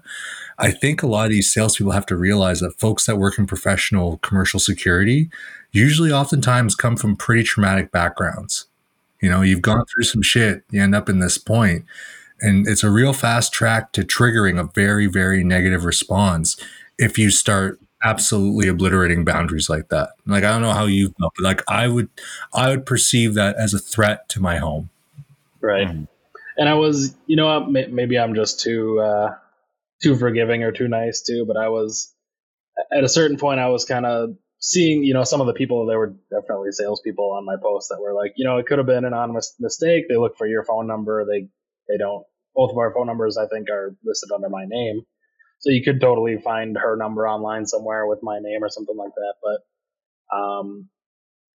I 0.58 0.72
think 0.72 1.04
a 1.04 1.08
lot 1.08 1.26
of 1.26 1.32
these 1.32 1.52
salespeople 1.52 1.92
have 1.92 2.06
to 2.06 2.16
realize 2.16 2.62
that 2.62 2.80
folks 2.80 3.06
that 3.06 3.18
work 3.18 3.38
in 3.38 3.46
professional 3.46 4.18
commercial 4.20 4.60
security 4.60 5.30
usually 5.74 6.12
oftentimes 6.12 6.74
come 6.74 6.96
from 6.96 7.18
pretty 7.18 7.44
traumatic 7.44 7.92
backgrounds. 7.92 8.66
You 9.22 9.30
know, 9.30 9.42
you've 9.42 9.62
gone 9.62 9.84
through 9.86 10.06
some 10.06 10.22
shit, 10.22 10.64
you 10.72 10.82
end 10.82 10.96
up 10.96 11.10
in 11.10 11.20
this 11.20 11.38
point, 11.38 11.84
and 12.40 12.68
it's 12.68 12.84
a 12.84 12.90
real 12.90 13.12
fast 13.12 13.52
track 13.52 13.92
to 13.94 14.04
triggering 14.04 14.60
a 14.60 14.70
very, 14.74 15.08
very 15.08 15.44
negative 15.44 15.84
response 15.84 16.56
if 16.98 17.18
you 17.18 17.30
start 17.30 17.80
absolutely 18.04 18.70
obliterating 18.70 19.26
boundaries 19.26 19.70
like 19.70 19.90
that. 19.90 20.10
Like 20.26 20.44
I 20.46 20.52
don't 20.52 20.62
know 20.62 20.74
how 20.74 20.86
you 20.86 21.14
felt, 21.20 21.34
but 21.36 21.44
like 21.44 21.62
I 21.68 21.88
would 21.88 22.08
I 22.54 22.70
would 22.70 22.86
perceive 22.86 23.34
that 23.34 23.58
as 23.58 23.74
a 23.74 23.80
threat 23.80 24.30
to 24.30 24.42
my 24.42 24.58
home. 24.58 24.90
Right. 25.60 25.88
Mm-hmm. 25.88 26.04
And 26.58 26.70
I 26.70 26.76
was, 26.76 27.16
you 27.28 27.36
know, 27.36 27.66
maybe 27.66 28.18
I'm 28.20 28.36
just 28.36 28.62
too 28.62 29.00
uh 29.00 29.36
too 30.04 30.16
forgiving 30.18 30.64
or 30.64 30.72
too 30.72 30.88
nice 30.88 31.22
too, 31.24 31.46
but 31.48 31.58
I 31.58 31.70
was 31.70 32.14
at 32.92 33.04
a 33.04 33.10
certain 33.10 33.38
point 33.38 33.60
I 33.60 33.70
was 33.70 33.86
kind 33.86 34.06
of 34.06 34.32
seeing, 34.60 35.04
you 35.04 35.14
know, 35.14 35.24
some 35.24 35.42
of 35.42 35.48
the 35.48 35.54
people 35.54 35.86
there 35.86 36.00
were 36.00 36.16
definitely 36.32 36.72
salespeople 36.72 37.32
on 37.38 37.46
my 37.46 37.56
post 37.62 37.90
that 37.90 38.02
were 38.02 38.14
like, 38.14 38.34
you 38.38 38.46
know, 38.46 38.58
it 38.58 38.66
could 38.68 38.80
have 38.80 38.88
been 38.88 39.06
an 39.06 39.14
honest 39.14 39.56
mistake. 39.60 40.06
They 40.10 40.18
look 40.18 40.38
for 40.38 40.48
your 40.48 40.64
phone 40.66 40.88
number. 40.88 41.26
They 41.26 41.48
they 41.88 41.98
don't. 41.98 42.26
Both 42.56 42.72
of 42.72 42.78
our 42.78 42.94
phone 42.94 43.08
numbers, 43.08 43.38
I 43.38 43.48
think, 43.48 43.70
are 43.70 43.96
listed 44.06 44.32
under 44.34 44.50
my 44.50 44.66
name, 44.66 45.02
so 45.60 45.72
you 45.72 45.84
could 45.84 46.02
totally 46.02 46.38
find 46.44 46.78
her 46.78 46.96
number 46.98 47.28
online 47.28 47.66
somewhere 47.66 48.08
with 48.08 48.20
my 48.24 48.40
name 48.42 48.64
or 48.64 48.70
something 48.70 48.96
like 48.98 49.12
that. 49.16 49.34
But 50.32 50.38
um, 50.38 50.90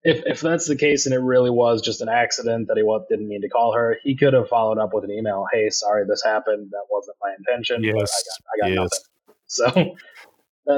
if 0.03 0.23
if 0.27 0.41
that's 0.41 0.67
the 0.67 0.77
case 0.77 1.07
and 1.07 1.15
it 1.15 1.19
really 1.21 1.51
was 1.51 1.83
just 1.83 2.01
an 2.01 2.09
accident 2.09 2.69
that 2.69 2.77
he 2.77 3.15
didn't 3.15 3.29
mean 3.29 3.43
to 3.43 3.49
call 3.49 3.75
her, 3.75 3.99
he 4.03 4.17
could 4.17 4.33
have 4.33 4.49
followed 4.49 4.79
up 4.79 4.95
with 4.95 5.05
an 5.05 5.11
email. 5.11 5.47
Hey, 5.53 5.71
sorry, 5.71 6.05
this 6.09 6.23
happened. 6.23 6.71
That 6.71 6.85
wasn't 6.91 7.17
my 7.21 7.35
intention. 7.39 7.85
Yes, 7.85 8.25
I 8.57 8.61
got, 8.61 8.67
I 8.67 8.71
got 8.71 8.83
yes. 8.83 8.91
nothing. 9.59 9.97
So 9.97 9.97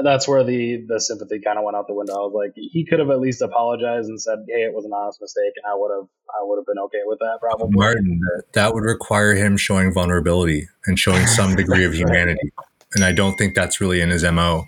that's 0.01 0.27
where 0.27 0.43
the 0.43 0.83
the 0.87 0.99
sympathy 0.99 1.39
kind 1.39 1.57
of 1.57 1.63
went 1.63 1.77
out 1.77 1.87
the 1.87 1.93
window. 1.93 2.13
I 2.13 2.17
was 2.19 2.33
like, 2.33 2.53
he 2.55 2.85
could 2.85 2.99
have 2.99 3.09
at 3.09 3.19
least 3.19 3.41
apologized 3.41 4.09
and 4.09 4.19
said, 4.19 4.39
"Hey, 4.47 4.63
it 4.63 4.73
was 4.73 4.85
an 4.85 4.91
honest 4.93 5.21
mistake," 5.21 5.53
and 5.55 5.71
I 5.71 5.75
would 5.75 5.91
have 5.93 6.07
I 6.29 6.41
would 6.41 6.57
have 6.57 6.65
been 6.65 6.79
okay 6.85 7.01
with 7.05 7.19
that. 7.19 7.37
Probably, 7.39 7.69
Martin. 7.71 8.19
That 8.53 8.73
would 8.73 8.83
require 8.83 9.35
him 9.35 9.57
showing 9.57 9.93
vulnerability 9.93 10.67
and 10.85 10.97
showing 10.97 11.27
some 11.27 11.55
degree 11.55 11.85
of 11.85 11.93
humanity, 11.93 12.51
and 12.95 13.03
I 13.03 13.11
don't 13.11 13.35
think 13.35 13.55
that's 13.55 13.79
really 13.79 14.01
in 14.01 14.09
his 14.09 14.23
mo. 14.23 14.65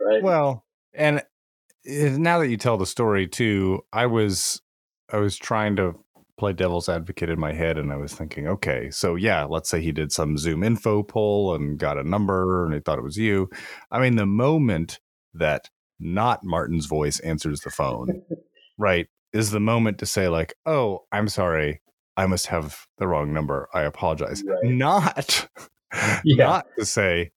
Right. 0.00 0.22
Well, 0.22 0.64
and 0.94 1.22
Eh, 1.86 2.16
now 2.16 2.38
that 2.38 2.48
you 2.48 2.56
tell 2.56 2.76
the 2.76 2.86
story 2.86 3.26
too, 3.26 3.82
I 3.92 4.06
was 4.06 4.60
I 5.12 5.18
was 5.18 5.36
trying 5.36 5.76
to 5.76 5.94
play 6.38 6.52
devil's 6.52 6.88
advocate 6.88 7.30
in 7.30 7.40
my 7.40 7.52
head 7.52 7.78
and 7.78 7.92
I 7.92 7.96
was 7.96 8.12
thinking, 8.12 8.46
okay, 8.46 8.90
so 8.90 9.14
yeah, 9.14 9.44
let's 9.44 9.70
say 9.70 9.80
he 9.80 9.92
did 9.92 10.12
some 10.12 10.36
ZoomInfo 10.36 11.08
poll 11.08 11.54
and 11.54 11.78
got 11.78 11.98
a 11.98 12.04
number 12.04 12.64
and 12.64 12.74
he 12.74 12.80
thought 12.80 12.98
it 12.98 13.04
was 13.04 13.16
you. 13.16 13.48
I 13.90 14.00
mean, 14.00 14.16
the 14.16 14.26
moment 14.26 15.00
that 15.32 15.70
not 15.98 16.44
Martin's 16.44 16.86
voice 16.86 17.20
answers 17.20 17.60
the 17.60 17.70
phone, 17.70 18.22
right, 18.78 19.06
is 19.32 19.50
the 19.50 19.60
moment 19.60 19.98
to 19.98 20.06
say, 20.06 20.28
like, 20.28 20.54
oh, 20.66 21.04
I'm 21.10 21.28
sorry. 21.28 21.80
I 22.18 22.26
must 22.26 22.46
have 22.46 22.86
the 22.98 23.06
wrong 23.06 23.32
number. 23.32 23.68
I 23.74 23.82
apologize. 23.82 24.42
Right. 24.46 24.64
Not, 24.64 25.48
yeah. 26.24 26.46
not 26.46 26.66
to 26.78 26.86
say, 26.86 27.30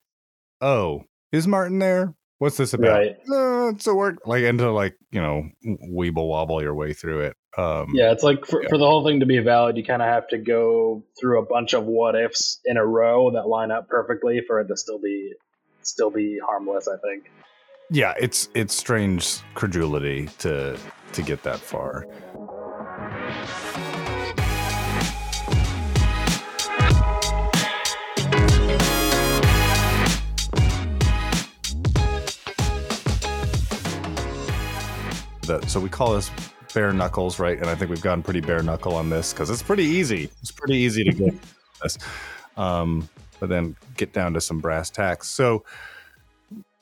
oh, 0.62 1.04
is 1.32 1.48
Martin 1.48 1.80
there? 1.80 2.16
What's 2.40 2.58
this 2.58 2.74
about? 2.74 2.98
Right. 3.00 3.18
Uh, 3.30 3.70
it's 3.70 3.86
a 3.86 3.94
work 3.94 4.20
like 4.26 4.44
and 4.44 4.58
to 4.60 4.72
like 4.72 4.96
you 5.12 5.22
know 5.22 5.50
weeble 5.66 6.28
wobble 6.28 6.62
your 6.62 6.74
way 6.74 6.94
through 6.94 7.22
it. 7.22 7.38
Um, 7.58 7.90
yeah, 7.94 8.12
it's 8.12 8.24
like 8.24 8.46
for, 8.46 8.64
yeah. 8.64 8.70
for 8.70 8.78
the 8.78 8.86
whole 8.86 9.06
thing 9.06 9.20
to 9.20 9.26
be 9.26 9.40
valid, 9.40 9.76
you 9.76 9.84
kind 9.84 10.02
of 10.02 10.08
have 10.08 10.28
to 10.30 10.38
go 10.38 11.04
through 11.20 11.42
a 11.42 11.46
bunch 11.46 11.74
of 11.74 11.84
what 11.84 12.16
ifs 12.16 12.62
in 12.64 12.78
a 12.78 12.86
row 12.86 13.32
that 13.32 13.48
line 13.48 13.72
up 13.72 13.90
perfectly 13.90 14.42
for 14.48 14.62
it 14.62 14.68
to 14.70 14.78
still 14.78 15.00
be 15.00 15.34
still 15.82 16.10
be 16.10 16.40
harmless. 16.44 16.88
I 16.88 16.98
think. 16.98 17.30
Yeah, 17.92 18.14
it's 18.20 18.50
it's 18.54 18.74
strange 18.74 19.42
credulity 19.54 20.30
to 20.40 20.78
to 21.14 21.22
get 21.22 21.44
that 21.44 21.60
far. 21.60 22.06
So 35.68 35.80
we 35.80 35.90
call 35.90 36.14
this 36.14 36.30
bare 36.74 36.94
knuckles, 36.94 37.40
right? 37.40 37.58
And 37.58 37.68
I 37.68 37.76
think 37.76 37.90
we've 37.90 38.02
gotten 38.02 38.24
pretty 38.24 38.42
bare 38.42 38.62
knuckle 38.62 38.96
on 38.96 39.10
this 39.10 39.34
because 39.34 39.50
it's 39.50 39.64
pretty 39.64 39.84
easy. 39.84 40.30
It's 40.42 40.52
pretty 40.52 40.76
easy 40.76 41.04
to 41.04 41.12
get 41.12 41.34
this, 41.82 41.98
um, 42.58 43.10
but 43.40 43.50
then 43.50 43.76
get 43.98 44.14
down 44.14 44.34
to 44.34 44.42
some 44.42 44.60
brass 44.60 44.90
tacks. 44.90 45.28
So, 45.28 45.64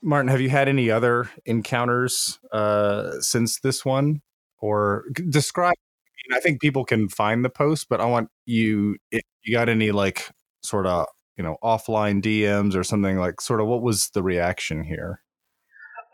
Martin, 0.01 0.29
have 0.29 0.41
you 0.41 0.50
had 0.50 0.67
any 0.67 0.91
other 0.91 1.29
encounters 1.45 2.39
uh, 2.51 3.19
since 3.19 3.59
this 3.59 3.86
one, 3.86 4.21
or 4.59 5.05
describe? 5.29 5.75
I 6.33 6.41
think 6.41 6.59
people 6.59 6.83
can 6.83 7.07
find 7.07 7.45
the 7.45 7.50
post, 7.50 7.88
but 7.89 8.01
I 8.01 8.05
want 8.05 8.29
you. 8.45 8.97
If 9.12 9.21
you 9.43 9.53
got 9.55 9.69
any 9.69 9.91
like 9.91 10.29
sort 10.62 10.86
of 10.86 11.07
you 11.38 11.43
know 11.43 11.55
offline 11.63 12.21
DMs 12.21 12.75
or 12.75 12.83
something 12.83 13.17
like 13.17 13.39
sort 13.39 13.62
of 13.62 13.67
what 13.67 13.81
was 13.81 14.09
the 14.09 14.21
reaction 14.21 14.83
here? 14.83 15.21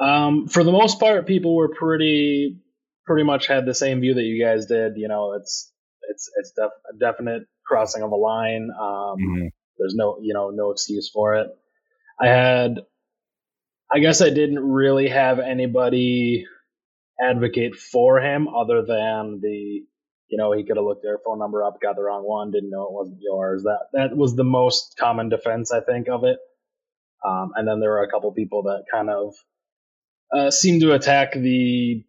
Um, 0.04 0.48
for 0.48 0.64
the 0.64 0.72
most 0.72 1.00
part, 1.00 1.28
people 1.28 1.56
were 1.56 1.70
pretty 1.70 2.60
pretty 3.06 3.24
much 3.24 3.48
had 3.48 3.66
the 3.66 3.74
same 3.74 4.02
view 4.02 4.14
that 4.14 4.24
you 4.24 4.44
guys 4.44 4.66
did. 4.66 4.94
You 4.98 5.08
know, 5.08 5.34
it's 5.34 5.72
it's 6.10 6.30
it's 6.38 6.52
def- 6.52 6.72
a 6.94 6.98
definite 6.98 7.44
crossing 7.66 8.04
of 8.04 8.12
a 8.12 8.16
line. 8.16 8.70
Um, 8.72 9.18
mm-hmm. 9.18 9.48
There's 9.78 9.96
no 9.96 10.18
you 10.22 10.34
know 10.34 10.50
no 10.50 10.72
excuse 10.72 11.10
for 11.10 11.36
it. 11.36 11.48
I 12.20 12.28
had, 12.28 12.80
I 13.92 14.00
guess 14.00 14.22
I 14.22 14.30
didn't 14.30 14.60
really 14.60 15.10
have 15.10 15.40
anybody 15.40 16.46
advocate 17.22 17.76
for 17.76 18.20
him 18.20 18.48
other 18.48 18.84
than 18.86 19.40
the 19.42 19.84
you 20.30 20.38
know, 20.38 20.52
he 20.52 20.64
could 20.64 20.78
have 20.78 20.86
looked 20.86 21.04
their 21.04 21.20
phone 21.24 21.38
number 21.38 21.64
up, 21.64 21.80
got 21.80 21.96
the 21.96 22.02
wrong 22.02 22.24
one, 22.24 22.50
didn't 22.50 22.72
know 22.72 22.88
it 22.88 22.92
wasn't 22.92 23.20
yours. 23.22 23.64
That 23.64 23.82
that 23.94 24.18
was 24.18 24.36
the 24.36 24.44
most 24.44 24.96
common 25.00 25.30
defense 25.30 25.72
I 25.72 25.82
think 25.82 26.10
of 26.10 26.24
it. 26.24 26.40
Um, 27.24 27.52
and 27.56 27.68
then 27.68 27.80
there 27.80 27.92
were 27.92 28.04
a 28.04 28.10
couple 28.10 28.32
people 28.34 28.64
that 28.64 28.86
kind 28.92 29.12
of 29.12 29.36
uh, 30.36 30.52
seemed 30.52 30.82
to 30.82 30.94
attack 30.94 31.34
the, 31.34 32.04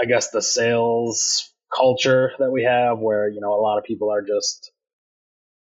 I 0.00 0.04
guess, 0.06 0.30
the 0.30 0.42
sales 0.42 1.52
culture 1.74 2.32
that 2.38 2.50
we 2.50 2.64
have, 2.64 2.98
where 2.98 3.28
you 3.28 3.40
know 3.40 3.54
a 3.54 3.62
lot 3.62 3.78
of 3.78 3.84
people 3.84 4.10
are 4.10 4.22
just 4.22 4.72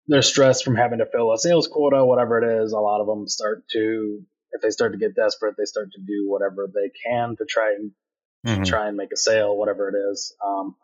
they're 0.07 0.21
stressed 0.21 0.63
from 0.63 0.75
having 0.75 0.99
to 0.99 1.05
fill 1.05 1.31
a 1.31 1.37
sales 1.37 1.67
quota, 1.67 2.03
whatever 2.03 2.41
it 2.41 2.63
is. 2.63 2.73
A 2.73 2.79
lot 2.79 3.01
of 3.01 3.07
them 3.07 3.27
start 3.27 3.63
to, 3.71 4.21
if 4.51 4.61
they 4.61 4.69
start 4.69 4.91
to 4.91 4.97
get 4.97 5.15
desperate, 5.15 5.55
they 5.57 5.65
start 5.65 5.91
to 5.93 6.01
do 6.01 6.29
whatever 6.29 6.67
they 6.67 6.91
can 7.05 7.35
to 7.37 7.45
try 7.45 7.73
and 7.77 7.91
mm-hmm. 8.45 8.63
try 8.63 8.87
and 8.87 8.97
make 8.97 9.13
a 9.13 9.17
sale, 9.17 9.55
whatever 9.55 9.89
it 9.89 9.95
is. 10.11 10.35
Um, 10.45 10.75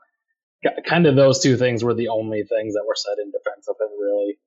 kind 0.86 1.06
of 1.06 1.16
those 1.16 1.40
two 1.40 1.58
things 1.58 1.84
were 1.84 1.94
the 1.94 2.10
only 2.10 2.44
things 2.44 2.74
that 2.74 2.86
were 2.88 2.96
said 2.96 3.16
in 3.22 3.32
defense 3.32 3.68
of 3.68 3.76
it, 3.80 3.90
really. 4.00 4.38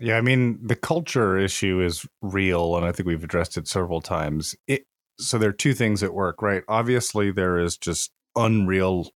Yeah, 0.00 0.16
I 0.16 0.20
mean 0.22 0.58
the 0.66 0.76
culture 0.76 1.36
issue 1.36 1.82
is 1.82 2.06
real, 2.22 2.76
and 2.76 2.86
I 2.86 2.92
think 2.92 3.06
we've 3.06 3.24
addressed 3.24 3.56
it 3.56 3.68
several 3.68 4.00
times. 4.00 4.54
It 4.66 4.86
so 5.18 5.38
there 5.38 5.50
are 5.50 5.54
two 5.54 5.74
things 5.74 6.02
at 6.02 6.14
work, 6.14 6.42
right? 6.42 6.62
Obviously, 6.68 7.30
there 7.30 7.58
is 7.58 7.76
just 7.76 8.12
unreal 8.36 9.10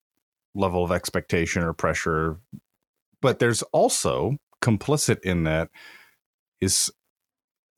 level 0.53 0.83
of 0.83 0.91
expectation 0.91 1.63
or 1.63 1.73
pressure, 1.73 2.39
but 3.21 3.39
there's 3.39 3.61
also 3.63 4.37
complicit 4.61 5.19
in 5.21 5.43
that 5.43 5.69
is 6.61 6.91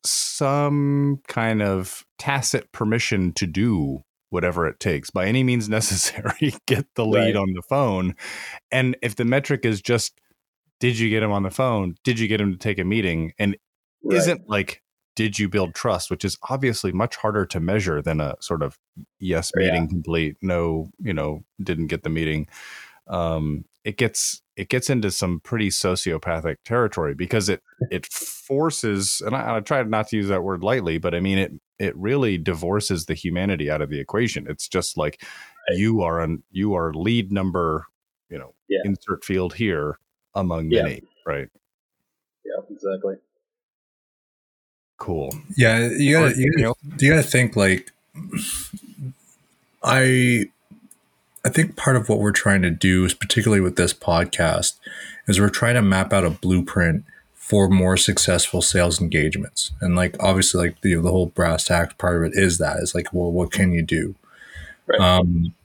some 0.04 1.20
kind 1.28 1.62
of 1.62 2.06
tacit 2.18 2.72
permission 2.72 3.34
to 3.34 3.46
do 3.46 4.04
whatever 4.30 4.68
it 4.68 4.80
takes 4.80 5.10
by 5.10 5.26
any 5.26 5.44
means 5.44 5.68
necessary 5.70 6.54
get 6.66 6.86
the 6.96 7.06
lead 7.06 7.36
right. 7.36 7.36
on 7.36 7.54
the 7.54 7.62
phone 7.64 8.16
and 8.72 8.96
if 9.02 9.16
the 9.16 9.26
metric 9.26 9.66
is 9.66 9.82
just 9.82 10.20
did 10.80 10.98
you 11.00 11.10
get 11.10 11.24
him 11.24 11.32
on 11.32 11.44
the 11.44 11.52
phone 11.52 11.96
did 12.04 12.20
you 12.20 12.28
get 12.28 12.40
him 12.40 12.52
to 12.52 12.58
take 12.58 12.80
a 12.80 12.84
meeting 12.84 13.34
and 13.40 13.58
right. 14.04 14.18
isn't 14.18 14.48
like 14.48 14.82
did 15.18 15.40
you 15.40 15.50
build 15.50 15.74
trust 15.74 16.12
which 16.12 16.24
is 16.24 16.38
obviously 16.50 16.92
much 16.92 17.16
harder 17.16 17.46
to 17.46 17.60
measure 17.60 18.02
than 18.04 18.22
a 18.22 18.36
sort 18.40 18.62
of 18.62 18.78
yes 19.20 19.52
meeting 19.56 19.84
yeah. 19.84 19.90
complete 19.90 20.38
no 20.42 20.90
you 21.00 21.14
know 21.14 21.44
didn't 21.62 21.88
get 21.88 22.04
the 22.04 22.10
meeting 22.10 22.48
um 23.08 23.66
it 23.84 23.98
gets 23.98 24.42
it 24.56 24.70
gets 24.70 24.90
into 24.90 25.10
some 25.10 25.40
pretty 25.40 25.70
sociopathic 25.70 26.58
territory 26.64 27.16
because 27.16 27.50
it 27.50 27.64
it 27.90 28.06
forces 28.06 29.22
and 29.26 29.36
I, 29.36 29.58
I 29.58 29.60
try 29.60 29.82
not 29.84 30.08
to 30.10 30.18
use 30.18 30.28
that 30.28 30.44
word 30.44 30.64
lightly 30.64 31.00
but 31.00 31.16
i 31.16 31.20
mean 31.20 31.40
it 31.40 31.52
it 31.80 31.96
really 31.98 32.38
divorces 32.38 33.06
the 33.06 33.14
humanity 33.16 33.72
out 33.72 33.82
of 33.82 33.90
the 33.90 34.00
equation 34.00 34.46
it's 34.48 34.68
just 34.68 34.98
like 34.98 35.22
right. 35.70 35.80
you 35.80 36.02
are 36.02 36.22
an 36.22 36.44
you 36.52 36.76
are 36.76 36.94
lead 36.94 37.32
number 37.32 37.88
you 38.30 38.38
know 38.38 38.54
yeah. 38.70 38.82
insert 38.86 39.26
field 39.26 39.56
here 39.56 39.98
among 40.36 40.70
yeah. 40.70 40.84
many 40.84 41.02
right 41.26 41.50
yeah 42.46 42.62
exactly 42.70 43.16
cool 44.98 45.34
yeah 45.56 45.88
you 45.88 46.14
gotta 46.14 46.38
you 46.38 46.52
gotta, 46.58 46.76
you 47.00 47.10
gotta 47.10 47.24
think 47.24 47.56
like 47.56 47.92
i 49.84 50.46
I 51.46 51.50
think 51.50 51.78
part 51.78 51.96
of 51.96 52.10
what 52.10 52.20
we're 52.20 52.34
trying 52.34 52.62
to 52.64 52.70
do 52.70 53.06
is 53.06 53.14
particularly 53.14 53.62
with 53.62 53.78
this 53.78 53.94
podcast 53.94 54.78
is 55.30 55.40
we're 55.40 55.50
trying 55.50 55.76
to 55.76 55.82
map 55.82 56.12
out 56.12 56.26
a 56.26 56.30
blueprint 56.30 57.06
for 57.34 57.70
more 57.70 57.96
successful 57.96 58.62
sales 58.62 59.00
engagements. 59.00 59.72
And 59.80 59.96
like 59.96 60.22
obviously 60.22 60.68
like 60.68 60.82
the 60.82 60.96
the 60.96 61.10
whole 61.10 61.28
brass 61.28 61.64
tacks 61.64 61.94
part 61.98 62.18
of 62.18 62.24
it 62.24 62.38
is 62.38 62.58
that 62.58 62.80
is 62.80 62.94
like, 62.94 63.14
well, 63.14 63.32
what 63.32 63.54
can 63.54 63.72
you 63.72 63.82
do? 63.82 64.16
Right. 64.88 65.00
Um, 65.00 65.56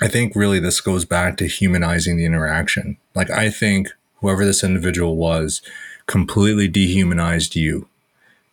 I 0.00 0.06
think 0.06 0.36
really 0.36 0.60
this 0.60 0.80
goes 0.80 1.04
back 1.04 1.36
to 1.38 1.48
humanizing 1.48 2.16
the 2.16 2.24
interaction. 2.24 2.96
Like 3.16 3.30
I 3.30 3.50
think 3.50 3.88
whoever 4.20 4.44
this 4.44 4.62
individual 4.62 5.16
was 5.16 5.60
completely 6.06 6.68
dehumanized 6.68 7.56
you. 7.56 7.88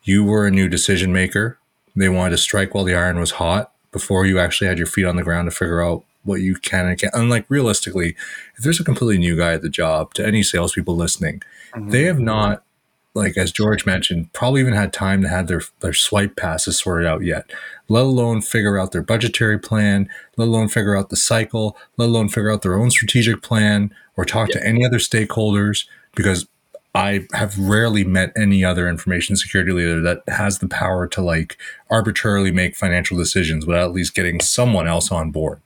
You 0.05 0.23
were 0.23 0.45
a 0.45 0.51
new 0.51 0.69
decision 0.69 1.11
maker. 1.11 1.57
They 1.95 2.09
wanted 2.09 2.31
to 2.31 2.37
strike 2.37 2.73
while 2.73 2.83
the 2.83 2.95
iron 2.95 3.19
was 3.19 3.31
hot 3.31 3.71
before 3.91 4.25
you 4.25 4.37
actually 4.39 4.67
had 4.67 4.77
your 4.77 4.87
feet 4.87 5.05
on 5.05 5.15
the 5.15 5.23
ground 5.23 5.49
to 5.49 5.55
figure 5.55 5.81
out 5.81 6.03
what 6.23 6.41
you 6.41 6.55
can 6.55 6.85
and 6.85 6.99
can't. 6.99 7.13
And 7.13 7.29
like 7.29 7.45
realistically, 7.49 8.15
if 8.55 8.63
there's 8.63 8.79
a 8.79 8.83
completely 8.83 9.17
new 9.17 9.35
guy 9.35 9.53
at 9.53 9.61
the 9.61 9.69
job, 9.69 10.13
to 10.13 10.25
any 10.25 10.43
salespeople 10.43 10.95
listening, 10.95 11.41
mm-hmm. 11.73 11.89
they 11.89 12.03
have 12.03 12.19
not, 12.19 12.63
like 13.15 13.35
as 13.35 13.51
George 13.51 13.85
mentioned, 13.85 14.31
probably 14.33 14.61
even 14.61 14.73
had 14.73 14.93
time 14.93 15.21
to 15.23 15.29
have 15.29 15.47
their 15.47 15.61
their 15.79 15.93
swipe 15.93 16.35
passes 16.35 16.77
sorted 16.77 17.07
out 17.07 17.23
yet. 17.23 17.49
Let 17.87 18.03
alone 18.03 18.41
figure 18.41 18.77
out 18.77 18.91
their 18.91 19.01
budgetary 19.01 19.57
plan, 19.57 20.09
let 20.37 20.47
alone 20.47 20.67
figure 20.67 20.95
out 20.95 21.09
the 21.09 21.15
cycle, 21.15 21.77
let 21.97 22.09
alone 22.09 22.29
figure 22.29 22.51
out 22.51 22.61
their 22.61 22.77
own 22.77 22.91
strategic 22.91 23.41
plan, 23.41 23.95
or 24.17 24.25
talk 24.25 24.49
to 24.49 24.67
any 24.67 24.85
other 24.85 24.99
stakeholders. 24.99 25.85
Because 26.15 26.47
I 26.95 27.27
have 27.34 27.58
rarely 27.60 28.03
met 28.03 28.31
any 28.36 28.63
other 28.63 28.88
information 28.88 29.36
security 29.36 29.71
leader 29.71 30.01
that 30.01 30.23
has 30.27 30.60
the 30.60 30.67
power 30.67 31.08
to 31.08 31.21
like 31.21 31.58
arbitrarily 31.89 32.51
make 32.51 32.75
financial 32.75 33.17
decisions 33.17 33.65
without 33.65 33.86
at 33.86 33.93
least 33.93 34.15
getting 34.15 34.39
someone 34.39 34.88
else 34.88 35.12
on 35.12 35.31
board 35.31 35.62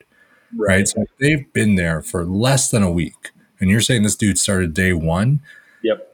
right? 0.57 0.87
So 0.87 1.05
they've 1.19 1.51
been 1.53 1.75
there 1.75 2.01
for 2.01 2.25
less 2.25 2.71
than 2.71 2.83
a 2.83 2.91
week, 2.91 3.31
and 3.59 3.69
you're 3.69 3.81
saying 3.81 4.03
this 4.03 4.15
dude 4.15 4.37
started 4.37 4.73
day 4.73 4.93
one. 4.93 5.41
Yep. 5.83 6.05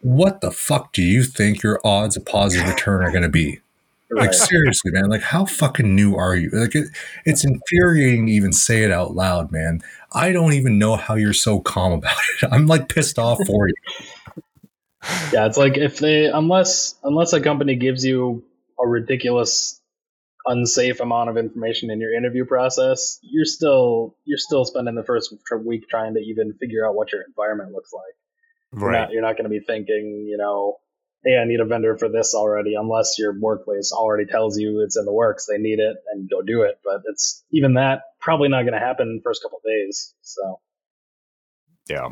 What 0.00 0.40
the 0.40 0.50
fuck 0.50 0.92
do 0.92 1.02
you 1.02 1.24
think 1.24 1.62
your 1.62 1.80
odds 1.84 2.16
of 2.16 2.24
positive 2.24 2.68
return 2.68 3.02
are 3.02 3.10
going 3.10 3.22
to 3.22 3.28
be? 3.28 3.60
Right. 4.10 4.26
Like 4.26 4.34
seriously, 4.34 4.92
man. 4.92 5.08
Like 5.08 5.22
how 5.22 5.46
fucking 5.46 5.94
new 5.94 6.14
are 6.14 6.36
you? 6.36 6.50
Like 6.52 6.74
it, 6.74 6.88
it's 7.24 7.44
infuriating 7.44 8.26
to 8.26 8.32
even 8.32 8.52
say 8.52 8.84
it 8.84 8.92
out 8.92 9.14
loud, 9.14 9.50
man. 9.50 9.80
I 10.12 10.32
don't 10.32 10.52
even 10.52 10.78
know 10.78 10.96
how 10.96 11.14
you're 11.14 11.32
so 11.32 11.58
calm 11.58 11.92
about 11.92 12.16
it. 12.42 12.48
I'm 12.52 12.66
like 12.66 12.88
pissed 12.88 13.18
off 13.18 13.38
for 13.46 13.68
you. 13.68 13.74
Yeah, 15.32 15.46
it's 15.46 15.56
like 15.56 15.76
if 15.76 15.98
they 15.98 16.26
unless 16.26 16.94
unless 17.02 17.32
a 17.32 17.40
company 17.40 17.76
gives 17.76 18.04
you 18.04 18.44
a 18.78 18.86
ridiculous 18.86 19.80
unsafe 20.46 21.00
amount 21.00 21.28
of 21.28 21.36
information 21.36 21.90
in 21.90 22.00
your 22.00 22.14
interview 22.14 22.44
process, 22.44 23.18
you're 23.22 23.44
still 23.44 24.16
you're 24.24 24.38
still 24.38 24.64
spending 24.64 24.94
the 24.94 25.04
first 25.04 25.34
week 25.64 25.88
trying 25.88 26.14
to 26.14 26.20
even 26.20 26.54
figure 26.60 26.86
out 26.86 26.94
what 26.94 27.12
your 27.12 27.22
environment 27.22 27.72
looks 27.72 27.92
like. 27.92 28.82
Right. 28.82 29.10
You're 29.10 29.22
not, 29.22 29.28
not 29.28 29.36
going 29.36 29.50
to 29.50 29.50
be 29.50 29.64
thinking, 29.64 30.26
you 30.28 30.36
know, 30.36 30.76
hey, 31.26 31.36
I 31.36 31.44
need 31.44 31.60
a 31.60 31.64
vendor 31.64 31.98
for 31.98 32.08
this 32.08 32.34
already, 32.34 32.74
unless 32.76 33.18
your 33.18 33.38
workplace 33.38 33.90
already 33.92 34.26
tells 34.26 34.56
you 34.58 34.80
it's 34.80 34.96
in 34.96 35.04
the 35.04 35.12
works, 35.12 35.46
they 35.46 35.58
need 35.58 35.80
it, 35.80 35.96
and 36.12 36.30
go 36.30 36.40
do 36.40 36.62
it. 36.62 36.78
But 36.84 37.02
it's 37.06 37.44
even 37.50 37.74
that 37.74 38.02
probably 38.20 38.48
not 38.48 38.62
going 38.62 38.74
to 38.74 38.78
happen 38.78 39.08
in 39.08 39.16
the 39.16 39.22
first 39.22 39.42
couple 39.42 39.60
days. 39.64 40.14
So, 40.22 40.60
yeah, 41.88 42.10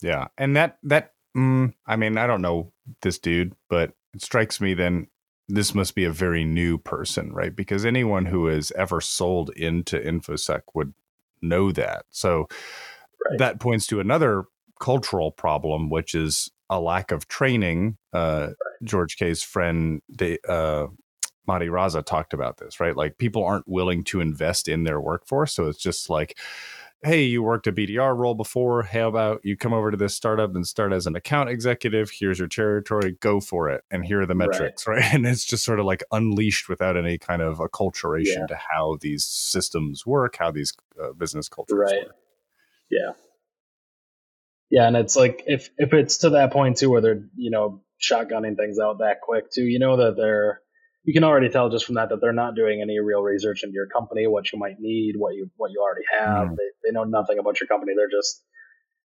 yeah, 0.00 0.28
and 0.38 0.56
that 0.56 0.78
that 0.84 1.14
mm, 1.36 1.74
I 1.84 1.96
mean, 1.96 2.16
I 2.16 2.28
don't 2.28 2.42
know 2.42 2.72
this 3.02 3.18
dude, 3.18 3.54
but 3.68 3.92
it 4.14 4.22
strikes 4.22 4.60
me 4.60 4.74
then 4.74 5.08
this 5.48 5.74
must 5.74 5.96
be 5.96 6.04
a 6.04 6.12
very 6.12 6.44
new 6.44 6.78
person, 6.78 7.32
right? 7.32 7.54
Because 7.54 7.84
anyone 7.84 8.26
who 8.26 8.46
has 8.46 8.70
ever 8.76 9.00
sold 9.00 9.50
into 9.50 9.98
InfoSec 9.98 10.62
would 10.74 10.94
know 11.42 11.72
that. 11.72 12.04
So 12.10 12.46
right. 13.28 13.38
that 13.38 13.58
points 13.58 13.88
to 13.88 13.98
another 13.98 14.44
cultural 14.78 15.32
problem, 15.32 15.90
which 15.90 16.14
is 16.14 16.52
a 16.70 16.80
lack 16.80 17.10
of 17.10 17.28
training. 17.28 17.98
Uh. 18.12 18.48
George 18.82 19.16
K's 19.16 19.42
friend, 19.42 20.00
de, 20.10 20.38
uh, 20.48 20.86
Raza, 21.46 22.04
talked 22.04 22.32
about 22.32 22.58
this, 22.58 22.80
right? 22.80 22.96
Like 22.96 23.18
people 23.18 23.44
aren't 23.44 23.68
willing 23.68 24.04
to 24.04 24.20
invest 24.20 24.68
in 24.68 24.84
their 24.84 25.00
workforce. 25.00 25.52
So 25.52 25.66
it's 25.66 25.82
just 25.82 26.08
like, 26.08 26.38
hey, 27.02 27.24
you 27.24 27.42
worked 27.42 27.66
a 27.66 27.72
BDR 27.72 28.16
role 28.16 28.34
before. 28.34 28.82
How 28.82 29.08
about 29.08 29.40
you 29.42 29.56
come 29.56 29.72
over 29.72 29.90
to 29.90 29.96
this 29.96 30.14
startup 30.14 30.54
and 30.54 30.66
start 30.66 30.92
as 30.92 31.06
an 31.06 31.16
account 31.16 31.48
executive? 31.48 32.10
Here's 32.10 32.38
your 32.38 32.48
territory, 32.48 33.16
go 33.20 33.40
for 33.40 33.68
it. 33.68 33.82
And 33.90 34.04
here 34.04 34.20
are 34.20 34.26
the 34.26 34.34
metrics, 34.34 34.86
right? 34.86 34.96
right? 35.00 35.14
And 35.14 35.26
it's 35.26 35.44
just 35.44 35.64
sort 35.64 35.80
of 35.80 35.86
like 35.86 36.04
unleashed 36.12 36.68
without 36.68 36.96
any 36.96 37.18
kind 37.18 37.42
of 37.42 37.58
acculturation 37.58 38.40
yeah. 38.40 38.46
to 38.46 38.58
how 38.72 38.98
these 39.00 39.24
systems 39.24 40.06
work, 40.06 40.36
how 40.38 40.50
these 40.50 40.72
uh, 41.02 41.12
business 41.12 41.48
cultures 41.48 41.78
right. 41.78 42.06
work. 42.06 42.16
Yeah. 42.90 43.12
Yeah, 44.70 44.86
and 44.86 44.96
it's 44.96 45.16
like 45.16 45.42
if 45.46 45.70
if 45.78 45.92
it's 45.92 46.18
to 46.18 46.30
that 46.30 46.52
point 46.52 46.78
too 46.78 46.90
where 46.90 47.00
they're, 47.00 47.22
you 47.36 47.50
know, 47.50 47.82
shotgunning 48.00 48.56
things 48.56 48.78
out 48.78 48.98
that 48.98 49.20
quick 49.20 49.50
too, 49.50 49.64
you 49.64 49.78
know 49.78 49.96
that 49.96 50.16
they're 50.16 50.60
you 51.04 51.12
can 51.12 51.24
already 51.24 51.48
tell 51.48 51.70
just 51.70 51.86
from 51.86 51.96
that 51.96 52.10
that 52.10 52.20
they're 52.20 52.32
not 52.32 52.54
doing 52.54 52.80
any 52.82 52.98
real 53.00 53.22
research 53.22 53.62
into 53.62 53.74
your 53.74 53.86
company, 53.86 54.26
what 54.26 54.52
you 54.52 54.58
might 54.58 54.78
need, 54.78 55.14
what 55.16 55.34
you 55.34 55.50
what 55.56 55.70
you 55.72 55.80
already 55.80 56.04
have. 56.10 56.48
Mm. 56.48 56.56
They, 56.56 56.88
they 56.88 56.92
know 56.92 57.04
nothing 57.04 57.38
about 57.38 57.60
your 57.60 57.68
company. 57.68 57.92
They're 57.96 58.10
just, 58.10 58.42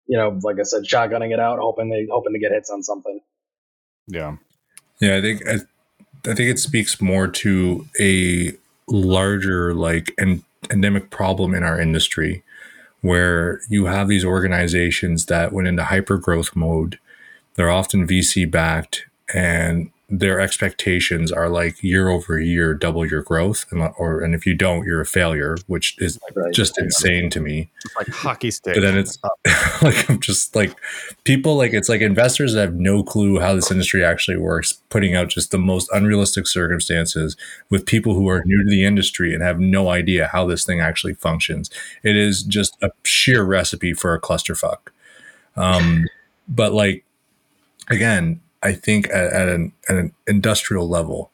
you 0.07 0.17
know, 0.17 0.39
like 0.43 0.57
I 0.59 0.63
said, 0.63 0.85
shotgunning 0.85 1.33
it 1.33 1.41
out, 1.41 1.59
hoping 1.61 1.91
they 1.91 2.07
hoping 2.11 2.33
to 2.33 2.39
get 2.39 2.53
hits 2.53 2.71
on 2.71 2.83
something. 2.83 3.21
Yeah, 4.09 4.37
yeah. 5.01 5.17
I 5.17 5.21
think 5.21 5.47
I, 5.47 5.55
I 6.29 6.35
think 6.35 6.51
it 6.51 6.59
speaks 6.59 7.01
more 7.01 7.29
to 7.29 7.87
a 8.01 8.53
larger 8.89 9.75
like 9.75 10.13
an 10.19 10.43
endemic 10.71 11.11
problem 11.11 11.55
in 11.55 11.63
our 11.63 11.79
industry, 11.79 12.43
where 13.03 13.61
you 13.69 13.87
have 13.87 14.09
these 14.09 14.25
organizations 14.25 15.27
that 15.27 15.53
went 15.53 15.69
into 15.69 15.85
hyper 15.85 16.17
growth 16.17 16.57
mode. 16.57 16.99
They're 17.55 17.71
often 17.71 18.07
VC 18.07 18.51
backed 18.51 19.07
and 19.35 19.91
their 20.15 20.39
expectations 20.39 21.33
are 21.33 21.49
like 21.49 21.83
year 21.83 22.11
over 22.11 22.39
year 22.39 22.75
double 22.75 23.07
your 23.07 23.23
growth 23.23 23.65
and 23.71 23.91
or 23.97 24.21
and 24.21 24.35
if 24.35 24.45
you 24.45 24.55
don't 24.55 24.85
you're 24.85 25.01
a 25.01 25.07
failure 25.07 25.57
which 25.69 25.97
is 25.99 26.19
right. 26.35 26.53
just 26.53 26.79
insane 26.79 27.31
to 27.31 27.41
me. 27.41 27.71
It's 27.83 27.97
like 27.97 28.09
hockey 28.09 28.51
stick. 28.51 28.75
But 28.75 28.83
then 28.83 28.99
it's 28.99 29.19
like 29.83 30.11
i'm 30.11 30.21
just 30.21 30.55
like 30.55 30.77
people 31.25 31.57
like 31.57 31.73
it's 31.73 31.89
like 31.89 32.03
investors 32.03 32.53
that 32.53 32.61
have 32.61 32.75
no 32.75 33.03
clue 33.03 33.41
how 33.41 33.55
this 33.55 33.71
industry 33.71 34.05
actually 34.05 34.37
works 34.37 34.83
putting 34.91 35.17
out 35.17 35.29
just 35.29 35.51
the 35.51 35.59
most 35.59 35.89
unrealistic 35.93 36.47
circumstances 36.47 37.35
with 37.71 37.87
people 37.87 38.13
who 38.13 38.29
are 38.29 38.43
new 38.45 38.63
to 38.63 38.71
the 38.71 38.85
industry 38.85 39.33
and 39.33 39.43
have 39.43 39.59
no 39.59 39.89
idea 39.89 40.27
how 40.27 40.47
this 40.47 40.63
thing 40.63 40.81
actually 40.81 41.15
functions. 41.15 41.71
It 42.03 42.17
is 42.17 42.43
just 42.43 42.77
a 42.83 42.91
sheer 43.03 43.45
recipe 43.45 43.95
for 43.95 44.13
a 44.13 44.21
clusterfuck. 44.21 44.91
Um 45.57 46.07
but 46.47 46.75
like 46.75 47.07
again 47.89 48.43
I 48.63 48.73
think 48.73 49.09
at, 49.11 49.33
at, 49.33 49.49
an, 49.49 49.73
at 49.89 49.97
an 49.97 50.13
industrial 50.27 50.89
level, 50.89 51.31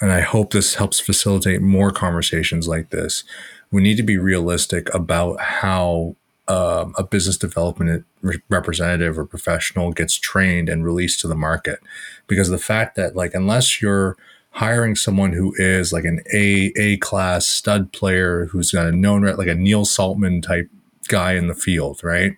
and 0.00 0.12
I 0.12 0.20
hope 0.20 0.52
this 0.52 0.74
helps 0.74 1.00
facilitate 1.00 1.62
more 1.62 1.90
conversations 1.90 2.68
like 2.68 2.90
this. 2.90 3.24
We 3.70 3.82
need 3.82 3.96
to 3.96 4.02
be 4.02 4.18
realistic 4.18 4.92
about 4.94 5.40
how 5.40 6.16
um, 6.48 6.94
a 6.96 7.02
business 7.02 7.36
development 7.36 8.04
representative 8.48 9.18
or 9.18 9.24
professional 9.24 9.92
gets 9.92 10.16
trained 10.16 10.68
and 10.68 10.84
released 10.84 11.20
to 11.20 11.28
the 11.28 11.34
market, 11.34 11.80
because 12.26 12.48
the 12.48 12.58
fact 12.58 12.94
that 12.96 13.16
like 13.16 13.34
unless 13.34 13.82
you're 13.82 14.16
hiring 14.50 14.96
someone 14.96 15.32
who 15.32 15.54
is 15.56 15.92
like 15.92 16.04
an 16.04 16.20
A 16.32 16.72
A 16.76 16.96
class 16.98 17.46
stud 17.46 17.92
player 17.92 18.46
who's 18.46 18.70
got 18.70 18.86
a 18.86 18.92
known 18.92 19.22
like 19.36 19.48
a 19.48 19.54
Neil 19.54 19.84
Saltman 19.84 20.40
type 20.42 20.70
guy 21.08 21.32
in 21.32 21.48
the 21.48 21.54
field, 21.54 22.02
right? 22.02 22.36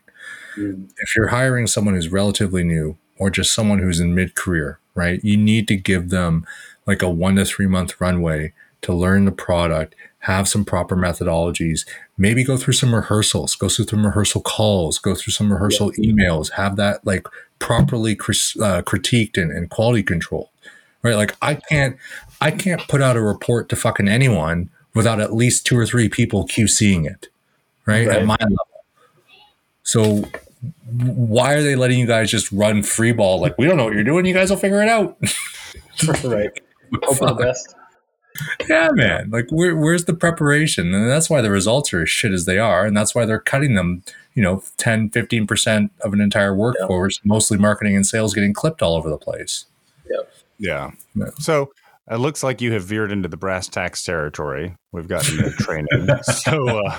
Mm. 0.57 0.91
If 0.97 1.15
you're 1.15 1.29
hiring 1.29 1.67
someone 1.67 1.95
who's 1.95 2.09
relatively 2.09 2.65
new, 2.65 2.97
or 3.19 3.31
just 3.31 3.53
someone 3.53 3.79
who's 3.79 4.01
in 4.01 4.15
mid 4.15 4.35
career, 4.35 4.79
right? 4.95 5.23
You 5.23 5.37
need 5.37 5.69
to 5.69 5.77
give 5.77 6.11
them 6.11 6.47
like 6.87 7.03
a 7.03 7.09
one 7.09 7.37
to 7.37 7.45
three 7.45 7.67
month 7.67 8.01
runway 8.01 8.53
to 8.83 8.93
learn 8.93 9.25
the 9.25 9.33
product, 9.33 9.95
have 10.21 10.49
some 10.49 10.65
proper 10.65 10.97
methodologies, 10.97 11.87
maybe 12.17 12.45
go 12.45 12.57
through 12.57 12.75
some 12.75 12.95
rehearsals, 12.95 13.55
go 13.55 13.69
through 13.69 13.87
some 13.87 14.07
rehearsal 14.07 14.41
calls, 14.41 14.99
go 14.99 15.15
through 15.15 15.33
some 15.33 15.53
rehearsal 15.53 15.93
yeah. 15.97 16.11
emails, 16.11 16.53
have 16.53 16.77
that 16.77 17.05
like 17.07 17.27
properly 17.59 18.13
uh, 18.13 18.83
critiqued 18.83 19.41
and, 19.41 19.51
and 19.51 19.71
quality 19.71 20.03
controlled, 20.03 20.49
right? 21.03 21.17
Like 21.17 21.37
I 21.43 21.55
can't, 21.55 21.97
I 22.41 22.51
can't 22.51 22.87
put 22.89 23.03
out 23.03 23.17
a 23.17 23.23
report 23.23 23.69
to 23.71 23.77
fucking 23.77 24.09
anyone 24.09 24.71
without 24.95 25.21
at 25.21 25.35
least 25.35 25.67
two 25.67 25.79
or 25.79 25.87
three 25.87 26.09
people 26.09 26.47
QCing 26.47 27.07
it, 27.07 27.29
right? 27.87 28.07
right. 28.07 28.19
At 28.19 28.27
my 28.27 28.37
level. 28.41 28.67
So 29.83 30.25
why 30.91 31.55
are 31.55 31.63
they 31.63 31.77
letting 31.77 31.99
you 31.99 32.07
guys 32.07 32.31
just 32.31 32.51
run 32.53 32.83
free 32.83 33.13
ball? 33.13 33.41
Like, 33.41 33.57
we 33.59 33.67
don't 33.67 33.77
know 33.77 33.85
what 33.85 33.95
you're 33.95 34.05
doing. 34.05 34.25
You 34.27 34.35
guys 34.35 34.51
will 34.51 34.57
figure 34.57 34.83
it 34.83 34.89
out. 34.89 35.19
right. 36.25 36.51
Hope 37.05 37.19
the 37.19 37.35
best. 37.35 37.75
Yeah, 38.69 38.91
man. 38.93 39.31
Like, 39.31 39.47
where, 39.51 39.77
where's 39.77 40.05
the 40.05 40.15
preparation? 40.15 40.95
And 40.95 41.09
that's 41.11 41.29
why 41.29 41.41
the 41.41 41.51
results 41.51 41.93
are 41.93 42.03
as 42.03 42.11
shit 42.11 42.33
as 42.33 42.45
they 42.45 42.59
are. 42.59 42.87
And 42.87 42.97
that's 42.97 43.15
why 43.15 43.25
they're 43.25 43.41
cutting 43.41 43.75
them, 43.75 44.03
you 44.35 44.43
know, 44.43 44.63
10, 44.77 45.11
15% 45.11 45.91
of 46.03 46.13
an 46.13 46.21
entire 46.21 46.55
workforce, 46.55 47.19
yep. 47.19 47.27
mostly 47.27 47.59
marketing 47.59 47.97
and 47.97 48.07
sales 48.07 48.35
getting 48.35 48.53
clipped 48.53 48.83
all 48.83 48.97
over 48.97 49.11
the 49.11 49.19
place. 49.19 49.67
Yep. 50.11 50.33
Yeah. 50.59 50.91
yeah. 51.15 51.31
So 51.39 51.73
it 52.11 52.17
looks 52.17 52.43
like 52.43 52.61
you 52.61 52.73
have 52.73 52.85
veered 52.85 53.13
into 53.13 53.29
the 53.29 53.37
brass 53.37 53.69
tacks 53.69 54.05
territory. 54.05 54.77
We've 54.93 55.09
gotten 55.09 55.37
the 55.37 55.51
training. 55.51 56.09
So, 56.25 56.79
uh, 56.79 56.99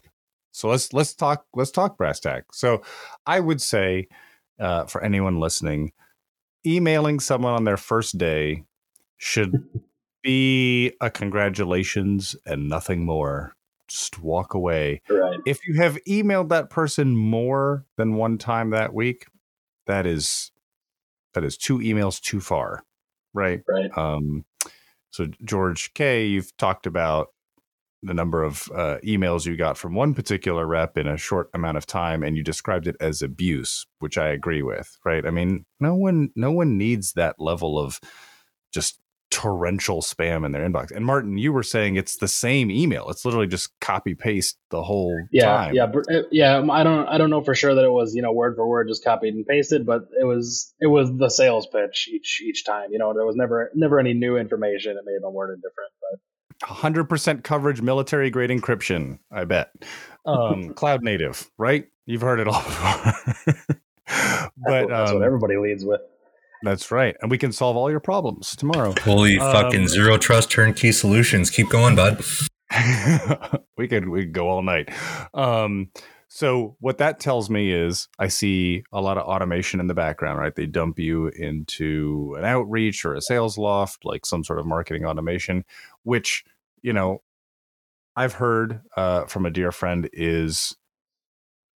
so 0.60 0.68
let's 0.68 0.92
let's 0.92 1.14
talk 1.14 1.46
let's 1.54 1.72
talk 1.72 1.98
brass 1.98 2.20
tack. 2.20 2.44
So 2.52 2.82
I 3.26 3.40
would 3.40 3.62
say 3.62 4.10
uh, 4.60 4.84
for 4.88 5.02
anyone 5.02 5.40
listening, 5.40 5.94
emailing 6.68 7.22
someone 7.22 7.54
on 7.54 7.64
their 7.64 7.78
first 7.78 8.18
day 8.18 8.66
should 9.16 9.54
be 10.22 10.92
a 11.00 11.10
congratulations 11.10 12.36
and 12.46 12.68
nothing 12.68 13.06
more. 13.06 13.56
Just 13.88 14.22
walk 14.22 14.54
away. 14.54 15.02
Right. 15.10 15.40
If 15.46 15.66
you 15.66 15.76
have 15.76 15.98
emailed 16.04 16.50
that 16.50 16.70
person 16.70 17.16
more 17.16 17.86
than 17.96 18.16
one 18.16 18.38
time 18.38 18.72
that 18.72 18.94
week, 18.94 19.28
that 19.88 20.06
is 20.06 20.52
that 21.36 21.46
is 21.46 21.56
two 21.56 21.78
emails 21.78 22.20
too 22.20 22.42
far. 22.42 22.84
Right. 23.34 23.62
Right. 23.66 23.98
Um, 23.98 24.44
so 25.12 25.28
George 25.42 25.94
K, 25.94 26.26
you've 26.26 26.56
talked 26.58 26.86
about 26.86 27.30
the 28.02 28.14
number 28.14 28.44
of 28.44 28.70
uh, 28.74 28.98
emails 29.04 29.46
you 29.46 29.58
got 29.58 29.78
from 29.78 29.94
one 29.94 30.14
particular 30.14 30.66
rep 30.66 30.98
in 30.98 31.08
a 31.08 31.18
short 31.18 31.50
amount 31.54 31.78
of 31.78 31.86
time 31.86 32.24
and 32.24 32.38
you 32.38 32.44
described 32.44 32.88
it 32.88 32.96
as 33.02 33.22
abuse 33.22 33.86
which 34.00 34.18
i 34.18 34.28
agree 34.28 34.62
with 34.62 34.98
right? 35.06 35.26
I 35.26 35.32
mean 35.32 35.66
no 35.80 35.96
one 35.96 36.30
no 36.36 36.52
one 36.52 36.78
needs 36.78 37.14
that 37.14 37.36
level 37.40 37.78
of 37.78 38.00
just 38.74 39.00
torrential 39.32 40.02
spam 40.02 40.44
in 40.44 40.52
their 40.54 40.68
inbox. 40.68 40.92
And 40.92 41.06
martin 41.06 41.38
you 41.38 41.54
were 41.54 41.62
saying 41.62 41.98
it's 41.98 42.18
the 42.18 42.28
same 42.28 42.72
email. 42.72 43.10
It's 43.10 43.26
literally 43.26 43.46
just 43.48 43.80
copy 43.80 44.16
paste 44.16 44.58
the 44.72 44.82
whole 44.82 45.16
yeah 45.32 45.46
time. 45.46 45.76
yeah 45.76 45.84
uh, 45.84 46.24
yeah 46.32 46.64
i 46.72 46.84
don't 46.84 47.08
i 47.08 47.18
don't 47.18 47.30
know 47.30 47.44
for 47.44 47.54
sure 47.54 47.76
that 47.76 47.86
it 47.86 47.92
was 47.92 48.16
you 48.16 48.22
know 48.22 48.32
word 48.32 48.56
for 48.56 48.68
word 48.68 48.88
just 48.88 49.04
copied 49.04 49.36
and 49.36 49.46
pasted 49.46 49.86
but 49.86 50.08
it 50.20 50.26
was 50.26 50.74
it 50.80 50.88
was 50.88 51.16
the 51.18 51.30
sales 51.30 51.68
pitch 51.68 52.10
each 52.12 52.42
each 52.44 52.66
time 52.66 52.92
you 52.92 52.98
know 52.98 53.14
there 53.14 53.26
was 53.26 53.36
never 53.36 53.70
never 53.76 54.00
any 54.00 54.14
new 54.14 54.36
information 54.38 54.92
it 54.98 55.04
may 55.06 55.14
have 55.14 55.22
been 55.22 55.34
worded 55.34 55.58
different 55.58 55.92
but 56.02 56.20
100% 56.64 57.44
coverage 57.44 57.82
military 57.82 58.30
grade 58.30 58.50
encryption 58.50 59.20
i 59.32 59.46
bet. 59.46 59.72
Um, 60.26 60.74
cloud 60.74 61.04
native 61.04 61.50
right? 61.58 61.86
You've 62.06 62.22
heard 62.22 62.40
it 62.40 62.48
all 62.48 62.62
before. 62.64 63.14
But 64.58 64.90
that's 64.90 65.12
um, 65.12 65.18
what 65.18 65.24
everybody 65.24 65.58
leads 65.58 65.86
with. 65.86 66.02
that's 66.64 66.92
right. 66.92 67.16
And 67.22 67.30
we 67.32 67.38
can 67.38 67.52
solve 67.52 67.78
all 67.78 67.90
your 67.90 68.00
problems 68.00 68.56
tomorrow. 68.56 68.94
Holy 69.02 69.38
um, 69.38 69.52
fucking 69.52 69.88
zero 69.88 70.18
trust 70.18 70.52
turnkey 70.52 70.92
solutions. 70.92 71.50
Keep 71.50 71.70
going 71.70 71.96
bud. 71.96 72.24
We 73.78 73.88
could 73.88 74.10
we 74.10 74.24
could 74.24 74.34
go 74.34 74.50
all 74.50 74.62
night. 74.62 74.90
Um 75.34 75.90
so 76.32 76.76
what 76.80 77.00
that 77.00 77.20
tells 77.20 77.50
me 77.50 77.72
is 77.72 78.08
I 78.20 78.28
see 78.28 78.84
a 78.92 79.02
lot 79.02 79.18
of 79.18 79.26
automation 79.26 79.80
in 79.80 79.88
the 79.88 79.96
background, 79.96 80.40
right? 80.40 80.56
They 80.56 80.68
dump 80.68 81.00
you 81.00 81.28
into 81.30 82.36
an 82.38 82.46
outreach 82.46 83.04
or 83.04 83.16
a 83.16 83.20
Salesloft, 83.20 83.98
like 84.04 84.28
some 84.28 84.44
sort 84.44 84.60
of 84.60 84.68
marketing 84.68 85.06
automation, 85.06 85.66
which, 86.04 86.46
you 86.84 86.94
know, 86.94 87.24
I've 88.16 88.34
heard 88.34 88.82
uh, 88.96 89.26
from 89.26 89.48
a 89.48 89.50
dear 89.50 89.72
friend 89.72 90.08
is 90.14 90.78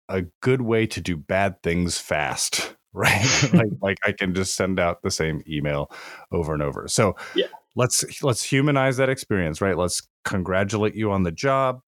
a 0.08 0.22
good 0.42 0.62
way 0.62 0.84
to 0.88 1.00
do 1.00 1.16
bad 1.16 1.62
things 1.62 1.98
fast, 1.98 2.74
right? 2.92 3.50
like, 3.52 3.70
like 3.80 3.98
I 4.04 4.10
can 4.10 4.34
just 4.34 4.56
send 4.56 4.80
out 4.80 5.02
the 5.02 5.12
same 5.12 5.42
email 5.48 5.92
over 6.32 6.52
and 6.52 6.62
over. 6.62 6.88
So 6.88 7.14
yeah. 7.36 7.46
let's 7.76 8.20
let's 8.20 8.42
humanize 8.42 8.96
that 8.96 9.08
experience, 9.08 9.60
right? 9.60 9.78
Let's 9.78 10.02
congratulate 10.24 10.96
you 10.96 11.12
on 11.12 11.22
the 11.22 11.30
job 11.30 11.82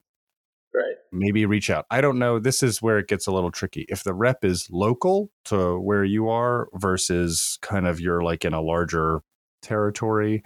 Right. 0.75 0.97
Maybe 1.13 1.45
reach 1.45 1.69
out. 1.69 1.85
I 1.91 2.01
don't 2.01 2.19
know. 2.19 2.39
This 2.39 2.63
is 2.63 2.81
where 2.81 2.99
it 2.99 3.09
gets 3.09 3.27
a 3.27 3.33
little 3.33 3.51
tricky. 3.51 3.85
If 3.89 4.05
the 4.05 4.15
rep 4.15 4.45
is 4.45 4.69
local 4.71 5.31
to 5.47 5.79
where 5.79 6.05
you 6.05 6.29
are 6.31 6.69
versus 6.75 7.59
kind 7.61 7.87
of 7.87 8.01
you're 8.01 8.23
like 8.23 8.45
in 8.45 8.55
a 8.55 8.61
larger 8.63 9.21
territory, 9.61 10.43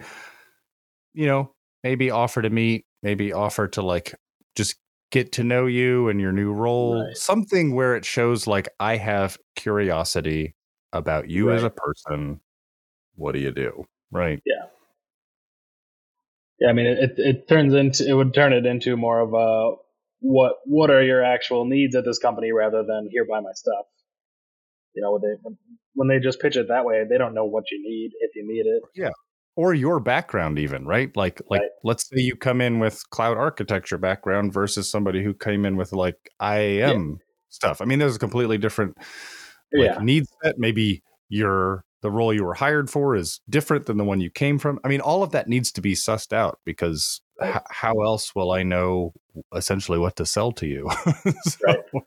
you 1.13 1.27
know, 1.27 1.53
maybe 1.83 2.11
offer 2.11 2.41
to 2.41 2.49
meet, 2.49 2.85
maybe 3.01 3.31
offer 3.31 3.67
to 3.69 3.81
like 3.81 4.15
just 4.55 4.75
get 5.11 5.31
to 5.33 5.43
know 5.43 5.65
you 5.65 6.09
and 6.09 6.19
your 6.19 6.33
new 6.33 6.51
role, 6.51 7.05
right. 7.05 7.15
something 7.15 7.73
where 7.73 7.95
it 7.95 8.03
shows 8.03 8.47
like 8.47 8.67
I 8.79 8.97
have 8.97 9.37
curiosity 9.55 10.55
about 10.91 11.29
you 11.29 11.49
right. 11.49 11.55
as 11.55 11.63
a 11.63 11.69
person. 11.69 12.41
What 13.15 13.31
do 13.31 13.39
you 13.39 13.51
do? 13.51 13.85
Right. 14.11 14.41
Yeah. 14.45 14.65
Yeah, 16.59 16.69
I 16.69 16.73
mean, 16.73 16.87
it, 16.87 17.13
it 17.17 17.47
turns 17.47 17.73
into 17.73 18.07
it 18.07 18.13
would 18.13 18.33
turn 18.33 18.51
it 18.51 18.65
into 18.65 18.97
more 18.97 19.19
of 19.19 19.33
a 19.33 19.75
what 20.19 20.53
what 20.65 20.89
are 20.89 21.03
your 21.03 21.23
actual 21.23 21.65
needs 21.65 21.95
at 21.95 22.05
this 22.05 22.19
company 22.19 22.51
rather 22.51 22.83
than 22.83 23.09
here 23.11 23.25
buy 23.29 23.39
my 23.39 23.51
stuff. 23.53 23.85
You 24.93 25.03
know, 25.03 25.11
when 25.13 25.21
they 25.21 25.55
when 25.93 26.07
they 26.07 26.19
just 26.19 26.39
pitch 26.39 26.55
it 26.55 26.67
that 26.69 26.85
way, 26.85 27.03
they 27.09 27.17
don't 27.17 27.33
know 27.33 27.45
what 27.45 27.65
you 27.71 27.81
need 27.81 28.11
if 28.19 28.35
you 28.35 28.47
need 28.47 28.65
it. 28.65 28.83
Yeah. 28.95 29.11
Or 29.55 29.73
your 29.73 29.99
background 29.99 30.59
even, 30.59 30.85
right? 30.85 31.15
Like 31.15 31.41
like 31.49 31.61
right. 31.61 31.69
let's 31.83 32.07
say 32.07 32.21
you 32.21 32.35
come 32.35 32.61
in 32.61 32.79
with 32.79 33.01
cloud 33.09 33.37
architecture 33.37 33.97
background 33.97 34.53
versus 34.53 34.89
somebody 34.89 35.23
who 35.23 35.33
came 35.33 35.65
in 35.65 35.77
with 35.77 35.93
like 35.93 36.17
IAM 36.41 37.09
yeah. 37.09 37.23
stuff. 37.49 37.81
I 37.81 37.85
mean, 37.85 37.99
there's 37.99 38.15
a 38.15 38.19
completely 38.19 38.57
different 38.57 38.97
like, 39.73 39.91
yeah. 39.91 39.97
need 40.01 40.25
set. 40.43 40.55
Maybe 40.57 41.03
your 41.29 41.83
the 42.01 42.11
role 42.11 42.33
you 42.33 42.43
were 42.43 42.53
hired 42.53 42.89
for 42.89 43.15
is 43.15 43.41
different 43.49 43.85
than 43.85 43.97
the 43.97 44.03
one 44.03 44.21
you 44.21 44.29
came 44.29 44.59
from. 44.59 44.79
I 44.83 44.87
mean, 44.87 45.01
all 45.01 45.23
of 45.23 45.31
that 45.31 45.47
needs 45.47 45.71
to 45.73 45.81
be 45.81 45.93
sussed 45.93 46.33
out 46.33 46.59
because 46.63 47.21
h- 47.41 47.61
how 47.69 48.01
else 48.01 48.35
will 48.35 48.51
I 48.51 48.63
know 48.63 49.13
essentially 49.55 49.97
what 49.97 50.15
to 50.17 50.25
sell 50.25 50.51
to 50.53 50.67
you? 50.67 50.89
so, 51.43 51.83
right. 51.93 52.03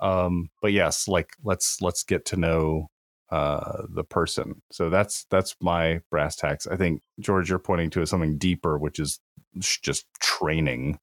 Um, 0.00 0.50
but 0.60 0.72
yes, 0.72 1.08
like 1.08 1.30
let's 1.44 1.80
let's 1.80 2.02
get 2.02 2.26
to 2.26 2.36
know 2.36 2.90
uh, 3.30 3.82
the 3.88 4.04
person. 4.04 4.62
So 4.70 4.90
that's 4.90 5.24
that's 5.30 5.56
my 5.60 6.00
brass 6.10 6.36
tacks. 6.36 6.66
I 6.66 6.76
think 6.76 7.02
George, 7.20 7.48
you're 7.48 7.58
pointing 7.58 7.90
to 7.90 8.02
is 8.02 8.10
something 8.10 8.38
deeper, 8.38 8.78
which 8.78 8.98
is 8.98 9.20
just 9.58 10.06
training. 10.20 10.98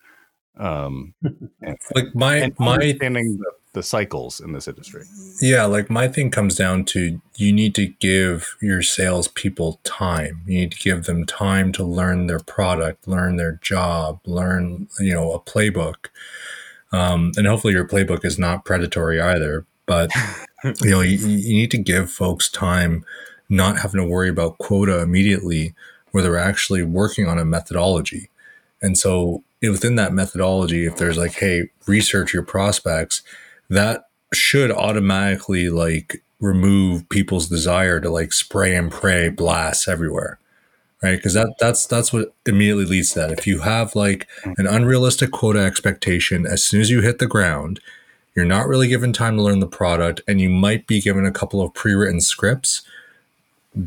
Um, 0.57 1.13
and, 1.23 1.77
like 1.95 2.13
my 2.13 2.51
my 2.59 2.73
understanding 2.73 3.37
the 3.37 3.51
the 3.73 3.83
cycles 3.83 4.39
in 4.39 4.51
this 4.51 4.67
industry. 4.67 5.03
Yeah, 5.41 5.65
like 5.65 5.89
my 5.89 6.07
thing 6.07 6.29
comes 6.29 6.55
down 6.55 6.85
to 6.85 7.21
you 7.35 7.53
need 7.53 7.73
to 7.75 7.87
give 7.87 8.57
your 8.61 8.81
salespeople 8.81 9.79
time. 9.83 10.41
You 10.45 10.59
need 10.59 10.71
to 10.73 10.79
give 10.79 11.05
them 11.05 11.25
time 11.25 11.71
to 11.73 11.83
learn 11.83 12.27
their 12.27 12.39
product, 12.39 13.07
learn 13.07 13.37
their 13.37 13.53
job, 13.61 14.19
learn 14.25 14.87
you 14.99 15.13
know 15.13 15.31
a 15.31 15.39
playbook, 15.39 16.07
um, 16.91 17.31
and 17.37 17.47
hopefully 17.47 17.73
your 17.73 17.87
playbook 17.87 18.25
is 18.25 18.37
not 18.37 18.65
predatory 18.65 19.21
either. 19.21 19.65
But 19.85 20.11
you 20.81 20.91
know 20.91 21.01
you, 21.01 21.17
you 21.17 21.53
need 21.53 21.71
to 21.71 21.77
give 21.77 22.11
folks 22.11 22.49
time, 22.49 23.05
not 23.47 23.79
having 23.79 24.01
to 24.01 24.07
worry 24.07 24.29
about 24.29 24.57
quota 24.57 25.01
immediately, 25.01 25.73
where 26.11 26.23
they're 26.23 26.37
actually 26.37 26.83
working 26.83 27.27
on 27.27 27.39
a 27.39 27.45
methodology. 27.45 28.29
And 28.81 28.97
so 28.97 29.43
within 29.61 29.95
that 29.95 30.13
methodology, 30.13 30.85
if 30.85 30.97
there's 30.97 31.17
like, 31.17 31.33
hey, 31.33 31.69
research 31.85 32.33
your 32.33 32.43
prospects, 32.43 33.21
that 33.71 34.03
should 34.33 34.71
automatically 34.71 35.69
like 35.69 36.23
remove 36.39 37.07
people's 37.09 37.49
desire 37.49 37.99
to 37.99 38.09
like 38.09 38.31
spray 38.31 38.75
and 38.75 38.91
pray 38.91 39.29
blasts 39.29 39.87
everywhere 39.87 40.37
right? 41.03 41.15
Because 41.15 41.33
that 41.33 41.55
that's 41.59 41.87
that's 41.87 42.13
what 42.13 42.33
immediately 42.45 42.85
leads 42.85 43.13
to 43.13 43.19
that. 43.19 43.31
If 43.31 43.47
you 43.47 43.61
have 43.61 43.95
like 43.95 44.27
an 44.45 44.67
unrealistic 44.67 45.31
quota 45.31 45.59
expectation 45.59 46.45
as 46.45 46.63
soon 46.63 46.79
as 46.79 46.91
you 46.91 47.01
hit 47.01 47.17
the 47.17 47.27
ground 47.27 47.79
you're 48.35 48.45
not 48.45 48.67
really 48.67 48.87
given 48.87 49.11
time 49.11 49.35
to 49.35 49.43
learn 49.43 49.59
the 49.59 49.67
product 49.67 50.21
and 50.27 50.39
you 50.39 50.49
might 50.49 50.87
be 50.87 51.01
given 51.01 51.25
a 51.25 51.31
couple 51.31 51.61
of 51.61 51.73
pre-written 51.73 52.21
scripts 52.21 52.81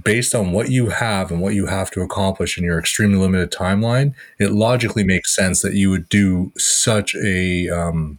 based 0.03 0.35
on 0.35 0.53
what 0.53 0.70
you 0.70 0.88
have 0.88 1.31
and 1.31 1.40
what 1.40 1.55
you 1.55 1.66
have 1.66 1.90
to 1.90 2.01
accomplish 2.01 2.57
in 2.57 2.64
your 2.64 2.79
extremely 2.79 3.18
limited 3.18 3.51
timeline 3.51 4.14
it 4.38 4.51
logically 4.51 5.05
makes 5.05 5.35
sense 5.35 5.62
that 5.62 5.75
you 5.75 5.90
would 5.90 6.09
do 6.09 6.53
such 6.57 7.14
a 7.16 7.68
um, 7.68 8.18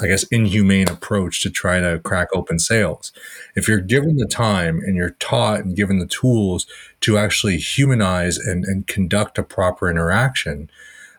I 0.00 0.06
guess, 0.06 0.24
inhumane 0.24 0.88
approach 0.88 1.42
to 1.42 1.50
try 1.50 1.80
to 1.80 2.00
crack 2.00 2.28
open 2.34 2.58
sales. 2.58 3.12
If 3.54 3.68
you're 3.68 3.80
given 3.80 4.16
the 4.16 4.26
time 4.26 4.80
and 4.80 4.96
you're 4.96 5.16
taught 5.20 5.60
and 5.60 5.76
given 5.76 5.98
the 5.98 6.06
tools 6.06 6.66
to 7.02 7.18
actually 7.18 7.58
humanize 7.58 8.38
and, 8.38 8.64
and 8.64 8.86
conduct 8.86 9.38
a 9.38 9.42
proper 9.42 9.90
interaction, 9.90 10.70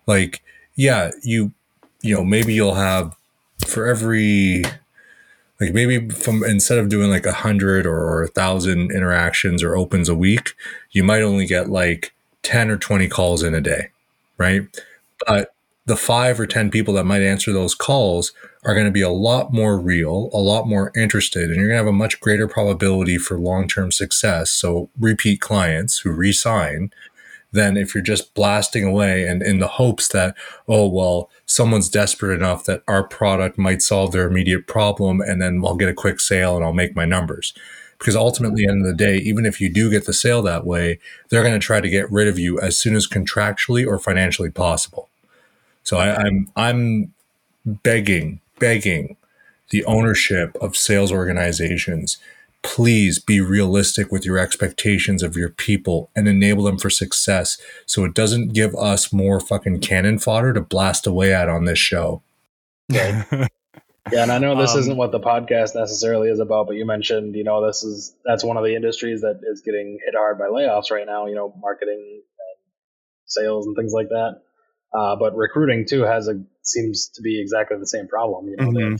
like, 0.07 0.43
yeah, 0.75 1.11
you, 1.21 1.51
you 2.01 2.15
know, 2.15 2.23
maybe 2.23 2.53
you'll 2.53 2.75
have 2.75 3.15
for 3.67 3.87
every, 3.87 4.63
like 5.59 5.73
maybe 5.73 6.09
from 6.09 6.43
instead 6.43 6.79
of 6.79 6.89
doing 6.89 7.11
like 7.11 7.25
a 7.25 7.33
hundred 7.33 7.85
or 7.85 8.23
a 8.23 8.27
thousand 8.27 8.91
interactions 8.91 9.61
or 9.61 9.75
opens 9.75 10.09
a 10.09 10.15
week, 10.15 10.53
you 10.89 11.03
might 11.03 11.21
only 11.21 11.45
get 11.45 11.69
like 11.69 12.13
10 12.43 12.71
or 12.71 12.77
20 12.77 13.07
calls 13.07 13.43
in 13.43 13.53
a 13.53 13.61
day. 13.61 13.89
Right. 14.37 14.63
But 15.27 15.50
the 15.85 15.95
five 15.95 16.39
or 16.39 16.45
10 16.45 16.69
people 16.69 16.93
that 16.93 17.05
might 17.05 17.23
answer 17.23 17.51
those 17.51 17.73
calls 17.73 18.33
are 18.63 18.73
going 18.75 18.85
to 18.85 18.91
be 18.91 19.01
a 19.01 19.09
lot 19.09 19.51
more 19.51 19.79
real, 19.79 20.29
a 20.31 20.37
lot 20.37 20.67
more 20.67 20.91
interested, 20.95 21.49
and 21.49 21.55
you're 21.55 21.67
going 21.67 21.77
to 21.77 21.83
have 21.83 21.87
a 21.87 21.91
much 21.91 22.19
greater 22.19 22.47
probability 22.47 23.17
for 23.17 23.39
long 23.39 23.67
term 23.67 23.91
success. 23.91 24.51
So, 24.51 24.89
repeat 24.99 25.41
clients 25.41 25.99
who 25.99 26.11
resign 26.11 26.91
than 27.51 27.75
if 27.75 27.93
you're 27.93 28.03
just 28.03 28.33
blasting 28.33 28.85
away 28.85 29.27
and 29.27 29.41
in 29.41 29.59
the 29.59 29.67
hopes 29.67 30.07
that, 30.09 30.35
oh, 30.67 30.87
well, 30.87 31.29
someone's 31.45 31.89
desperate 31.89 32.33
enough 32.33 32.63
that 32.65 32.83
our 32.87 33.03
product 33.03 33.57
might 33.57 33.81
solve 33.81 34.11
their 34.11 34.27
immediate 34.27 34.67
problem 34.67 35.19
and 35.19 35.41
then 35.41 35.61
I'll 35.65 35.75
get 35.75 35.89
a 35.89 35.93
quick 35.93 36.19
sale 36.19 36.55
and 36.55 36.63
I'll 36.63 36.73
make 36.73 36.95
my 36.95 37.05
numbers. 37.05 37.53
Because 37.99 38.15
ultimately, 38.15 38.63
at 38.63 38.67
the 38.67 38.71
end 38.71 38.85
of 38.85 38.87
the 38.87 38.95
day, 38.95 39.17
even 39.17 39.45
if 39.45 39.61
you 39.61 39.71
do 39.71 39.91
get 39.91 40.05
the 40.05 40.13
sale 40.13 40.41
that 40.43 40.65
way, 40.65 40.97
they're 41.29 41.43
going 41.43 41.59
to 41.59 41.59
try 41.59 41.81
to 41.81 41.89
get 41.89 42.11
rid 42.11 42.27
of 42.27 42.39
you 42.39 42.59
as 42.59 42.77
soon 42.77 42.95
as 42.95 43.07
contractually 43.07 43.85
or 43.85 43.99
financially 43.99 44.49
possible. 44.49 45.10
So 45.83 45.97
I, 45.97 46.15
I'm 46.15 46.51
I'm 46.55 47.13
begging 47.65 48.39
begging 48.59 49.17
the 49.69 49.85
ownership 49.85 50.55
of 50.61 50.75
sales 50.75 51.11
organizations 51.11 52.17
please 52.63 53.17
be 53.19 53.41
realistic 53.41 54.11
with 54.11 54.25
your 54.25 54.37
expectations 54.37 55.23
of 55.23 55.35
your 55.35 55.49
people 55.49 56.09
and 56.15 56.27
enable 56.27 56.63
them 56.63 56.77
for 56.77 56.89
success 56.89 57.57
so 57.85 58.05
it 58.05 58.13
doesn't 58.13 58.53
give 58.53 58.75
us 58.75 59.11
more 59.11 59.39
fucking 59.39 59.79
cannon 59.79 60.19
fodder 60.19 60.53
to 60.53 60.61
blast 60.61 61.07
away 61.07 61.33
at 61.33 61.49
on 61.49 61.65
this 61.65 61.79
show. 61.79 62.21
yeah, 62.89 63.23
and 63.31 64.31
I 64.31 64.37
know 64.37 64.59
this 64.59 64.73
um, 64.73 64.79
isn't 64.79 64.97
what 64.97 65.11
the 65.11 65.19
podcast 65.19 65.75
necessarily 65.75 66.29
is 66.29 66.39
about, 66.39 66.67
but 66.67 66.75
you 66.75 66.85
mentioned, 66.85 67.35
you 67.35 67.43
know, 67.43 67.65
this 67.65 67.83
is 67.83 68.13
that's 68.25 68.43
one 68.43 68.57
of 68.57 68.63
the 68.63 68.75
industries 68.75 69.21
that 69.21 69.39
is 69.43 69.61
getting 69.61 69.97
hit 70.03 70.13
hard 70.15 70.37
by 70.37 70.45
layoffs 70.45 70.91
right 70.91 71.05
now, 71.05 71.27
you 71.27 71.35
know, 71.35 71.53
marketing 71.59 72.21
and 72.21 72.57
sales 73.25 73.65
and 73.65 73.75
things 73.75 73.93
like 73.93 74.09
that. 74.09 74.41
Uh, 74.93 75.15
but 75.15 75.35
recruiting 75.35 75.85
too 75.87 76.01
has 76.01 76.27
a 76.27 76.41
seems 76.63 77.09
to 77.09 77.21
be 77.21 77.41
exactly 77.41 77.77
the 77.77 77.87
same 77.87 78.07
problem. 78.07 78.47
You 78.49 78.57
know, 78.57 78.71
mm-hmm. 78.71 78.95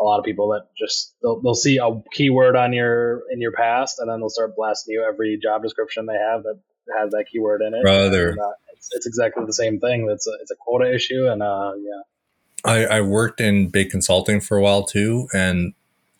a 0.00 0.04
lot 0.04 0.18
of 0.18 0.24
people 0.24 0.48
that 0.50 0.68
just 0.78 1.14
they'll, 1.22 1.40
they'll 1.40 1.54
see 1.54 1.78
a 1.78 2.02
keyword 2.12 2.56
on 2.56 2.72
your 2.72 3.22
in 3.30 3.40
your 3.40 3.52
past, 3.52 3.98
and 3.98 4.10
then 4.10 4.20
they'll 4.20 4.30
start 4.30 4.54
blasting 4.56 4.94
you 4.94 5.04
every 5.06 5.38
job 5.42 5.62
description 5.62 6.06
they 6.06 6.14
have 6.14 6.44
that 6.44 6.58
has 6.98 7.10
that 7.10 7.26
keyword 7.30 7.62
in 7.62 7.74
it. 7.74 7.82
Brother, 7.82 8.30
and, 8.30 8.38
uh, 8.38 8.52
it's, 8.72 8.90
it's, 8.92 9.06
exactly 9.06 9.44
the 9.44 9.52
same 9.52 9.80
thing. 9.80 10.08
It's 10.08 10.26
a, 10.26 10.32
it's 10.40 10.50
a 10.50 10.56
quota 10.56 10.94
issue, 10.94 11.26
and 11.28 11.42
uh, 11.42 11.72
yeah. 11.76 12.02
I, 12.64 12.84
I 12.84 13.00
worked 13.00 13.40
in 13.40 13.68
big 13.68 13.90
consulting 13.90 14.40
for 14.40 14.56
a 14.56 14.62
while 14.62 14.84
too, 14.84 15.28
and 15.32 15.74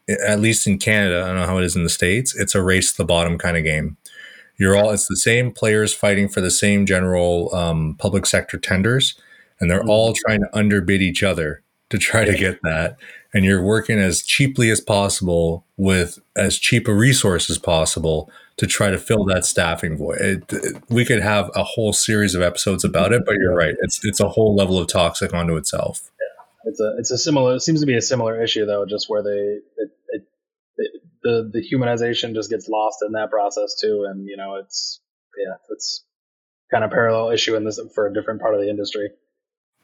at 0.09 0.41
least 0.41 0.67
in 0.67 0.79
Canada, 0.79 1.23
I 1.23 1.27
don't 1.29 1.37
know 1.37 1.47
how 1.47 1.59
it 1.59 1.65
is 1.65 1.77
in 1.77 1.83
the 1.83 1.89
states. 1.89 2.37
It's 2.37 2.55
a 2.55 2.63
race 2.63 2.93
to 2.93 2.99
the 2.99 3.05
bottom 3.05 3.39
kind 3.39 3.57
of 3.57 3.65
game. 3.65 3.97
You're 4.59 4.77
all 4.77 4.91
it's 4.91 5.07
the 5.07 5.17
same 5.17 5.53
players 5.53 5.93
fighting 5.93 6.29
for 6.29 6.41
the 6.41 6.51
same 6.51 6.87
general 6.87 7.55
um, 7.55 7.97
public 7.99 8.27
sector 8.27 8.59
tenders, 8.59 9.15
and 9.61 9.71
they're 9.71 9.85
all 9.85 10.13
mm-hmm. 10.13 10.27
trying 10.27 10.41
to 10.41 10.57
underbid 10.57 11.03
each 11.03 11.23
other 11.23 11.63
to 11.91 11.99
try 11.99 12.25
to 12.25 12.37
get 12.37 12.61
that. 12.63 12.97
And 13.35 13.45
you're 13.45 13.63
working 13.63 13.99
as 13.99 14.23
cheaply 14.23 14.71
as 14.71 14.81
possible 14.81 15.67
with 15.77 16.19
as 16.35 16.59
cheap 16.59 16.89
a 16.89 16.95
resource 16.95 17.51
as 17.51 17.59
possible 17.59 18.31
to 18.57 18.67
try 18.67 18.91
to 18.91 18.99
fill 18.99 19.25
that 19.27 19.45
staffing 19.45 19.97
void. 19.97 20.19
It, 20.19 20.53
it, 20.53 20.83
we 20.89 21.05
could 21.05 21.21
have 21.21 21.51
a 21.55 21.63
whole 21.63 21.93
series 21.93 22.35
of 22.35 22.41
episodes 22.41 22.85
about 22.85 23.13
it, 23.13 23.25
but 23.27 23.35
you're 23.37 23.55
right. 23.55 23.75
It's 23.83 24.03
it's 24.05 24.21
a 24.21 24.29
whole 24.29 24.55
level 24.55 24.79
of 24.79 24.89
toxic 24.89 25.35
onto 25.35 25.57
itself. 25.57 26.11
Yeah. 26.19 26.71
It's 26.71 26.81
a 26.81 26.95
it's 26.99 27.11
a 27.11 27.19
similar. 27.19 27.57
It 27.57 27.61
seems 27.61 27.81
to 27.81 27.87
be 27.87 27.97
a 27.97 28.03
similar 28.03 28.43
issue 28.43 28.65
though, 28.65 28.87
just 28.87 29.11
where 29.11 29.23
they 29.23 29.61
it, 29.77 29.91
the 31.27 31.51
the 31.53 31.61
humanization 31.61 32.35
just 32.35 32.51
gets 32.51 32.69
lost 32.69 32.99
in 33.05 33.13
that 33.13 33.31
process 33.31 33.75
too, 33.81 34.07
and 34.09 34.27
you 34.29 34.37
know 34.37 34.55
it's 34.57 35.01
yeah 35.37 35.55
it's 35.71 36.05
kind 36.71 36.85
of 36.85 36.91
parallel 36.91 37.31
issue 37.31 37.57
in 37.57 37.65
this 37.65 37.81
for 37.95 38.07
a 38.07 38.15
different 38.15 38.41
part 38.41 38.55
of 38.55 38.61
the 38.61 38.71
industry. 38.71 39.11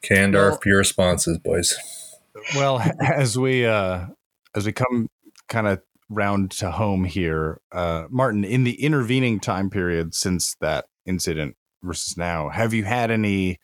Canned 0.01 0.33
well, 0.33 0.57
RFP 0.57 0.77
responses, 0.77 1.37
boys. 1.37 1.77
Well, 2.55 2.81
as 3.01 3.37
we 3.37 3.65
uh 3.65 4.05
as 4.55 4.65
we 4.65 4.71
come 4.71 5.09
kind 5.49 5.67
of 5.67 5.81
round 6.09 6.51
to 6.51 6.71
home 6.71 7.03
here, 7.03 7.59
uh 7.73 8.05
Martin, 8.09 8.45
in 8.45 8.63
the 8.63 8.81
intervening 8.81 9.39
time 9.39 9.69
period 9.69 10.15
since 10.15 10.55
that 10.61 10.85
incident 11.05 11.57
versus 11.81 12.15
now, 12.17 12.49
have 12.49 12.73
you 12.73 12.85
had 12.85 13.11
any 13.11 13.59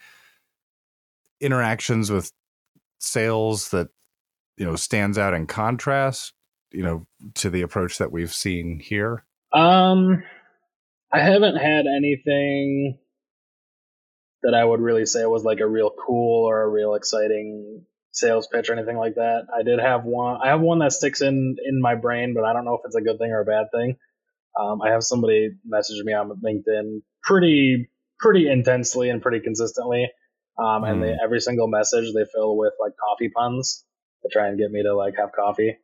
interactions 1.40 2.12
with 2.12 2.34
sales 3.00 3.70
that 3.70 3.88
you 4.58 4.66
know 4.66 4.76
stands 4.76 5.18
out 5.18 5.34
in 5.34 5.48
contrast 5.48 6.34
you 6.72 6.84
know 6.84 7.06
to 7.36 7.50
the 7.50 7.62
approach 7.62 7.98
that 7.98 8.12
we've 8.12 8.34
seen 8.34 8.80
here 8.80 9.24
um 9.54 10.24
i 11.12 11.20
haven't 11.20 11.56
had 11.56 11.86
anything 11.86 12.98
that 14.44 14.54
I 14.54 14.64
would 14.64 14.80
really 14.80 15.06
say 15.06 15.26
was 15.26 15.44
like 15.44 15.60
a 15.60 15.68
real 15.68 15.92
cool 15.92 16.46
or 16.46 16.62
a 16.62 16.70
real 16.70 16.96
exciting 16.96 17.86
sales 18.12 18.48
pitch 18.48 18.70
or 18.70 18.74
anything 18.74 18.98
like 18.98 19.16
that. 19.16 19.48
I 19.56 19.64
did 19.64 19.80
have 19.80 20.06
one. 20.06 20.40
I 20.44 20.50
have 20.50 20.62
one 20.62 20.80
that 20.80 20.94
sticks 20.94 21.22
in 21.22 21.58
in 21.64 21.82
my 21.82 21.96
brain, 21.96 22.34
but 22.34 22.46
I 22.46 22.54
don't 22.54 22.66
know 22.66 22.76
if 22.76 22.82
it's 22.86 22.96
a 22.96 23.02
good 23.02 23.18
thing 23.20 23.32
or 23.32 23.42
a 23.42 23.46
bad 23.46 23.68
thing. 23.72 23.98
Um, 24.60 24.82
I 24.82 24.92
have 24.92 25.04
somebody 25.04 25.52
message 25.66 26.04
me 26.04 26.14
on 26.14 26.30
LinkedIn 26.44 27.02
pretty 27.24 27.90
pretty 28.20 28.50
intensely 28.50 29.10
and 29.10 29.22
pretty 29.22 29.40
consistently, 29.40 30.10
um, 30.58 30.84
and 30.84 31.04
they, 31.04 31.12
hmm. 31.12 31.24
every 31.24 31.40
single 31.40 31.68
message 31.68 32.14
they 32.14 32.26
fill 32.34 32.58
with 32.58 32.74
like 32.80 32.94
coffee 32.98 33.30
puns 33.30 33.86
to 34.24 34.30
try 34.32 34.48
and 34.48 34.58
get 34.58 34.72
me 34.72 34.84
to 34.84 34.96
like 34.96 35.16
have 35.18 35.32
coffee, 35.32 35.78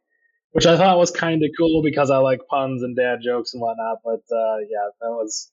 which 0.56 0.66
I 0.66 0.78
thought 0.78 0.98
was 0.98 1.12
kind 1.12 1.44
of 1.44 1.50
cool 1.58 1.84
because 1.84 2.10
I 2.10 2.20
like 2.20 2.40
puns 2.50 2.82
and 2.82 2.96
dad 2.96 3.18
jokes 3.22 3.54
and 3.54 3.62
whatnot. 3.62 3.98
But 4.06 4.22
uh, 4.34 4.60
yeah, 4.60 4.88
that 5.02 5.10
was 5.10 5.52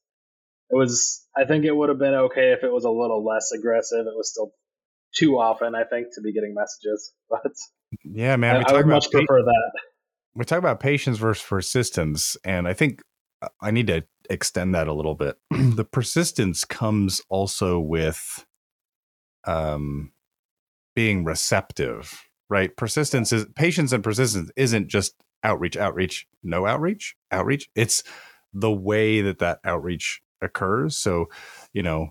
it 0.70 0.76
was 0.76 1.26
I 1.36 1.44
think 1.44 1.64
it 1.64 1.72
would 1.72 1.88
have 1.88 1.98
been 1.98 2.14
okay 2.14 2.52
if 2.52 2.62
it 2.62 2.72
was 2.72 2.84
a 2.84 2.90
little 2.90 3.24
less 3.24 3.50
aggressive. 3.50 4.06
It 4.06 4.16
was 4.16 4.30
still 4.30 4.52
too 5.18 5.38
often, 5.38 5.74
I 5.74 5.82
think, 5.82 6.06
to 6.14 6.20
be 6.20 6.32
getting 6.32 6.54
messages. 6.54 7.12
But 7.28 7.52
yeah, 8.04 8.36
man, 8.36 8.64
I, 8.64 8.70
I 8.70 8.72
would 8.74 8.86
much 8.86 9.10
pa- 9.10 9.18
prefer 9.18 9.42
that. 9.42 9.72
We 10.36 10.44
talk 10.44 10.60
about 10.60 10.78
patience 10.78 11.18
versus 11.18 11.44
persistence, 11.44 12.36
and 12.44 12.68
I 12.68 12.72
think 12.72 13.02
uh, 13.42 13.48
I 13.60 13.72
need 13.72 13.88
to 13.88 14.04
extend 14.30 14.72
that 14.76 14.86
a 14.86 14.92
little 14.92 15.16
bit. 15.16 15.36
the 15.50 15.84
persistence 15.84 16.64
comes 16.64 17.20
also 17.28 17.80
with 17.80 18.46
um 19.44 20.12
being 20.94 21.24
receptive, 21.24 22.22
right? 22.52 22.76
Persistence 22.76 23.32
is 23.32 23.46
patience 23.56 23.92
and 23.92 24.04
persistence 24.04 24.50
isn't 24.56 24.88
just 24.88 25.14
outreach, 25.42 25.74
outreach, 25.78 26.26
no 26.42 26.66
outreach, 26.66 27.16
outreach. 27.30 27.70
It's 27.74 28.02
the 28.52 28.70
way 28.70 29.22
that 29.22 29.38
that 29.38 29.60
outreach 29.64 30.20
occurs. 30.42 30.94
So, 30.94 31.30
you 31.72 31.82
know, 31.82 32.10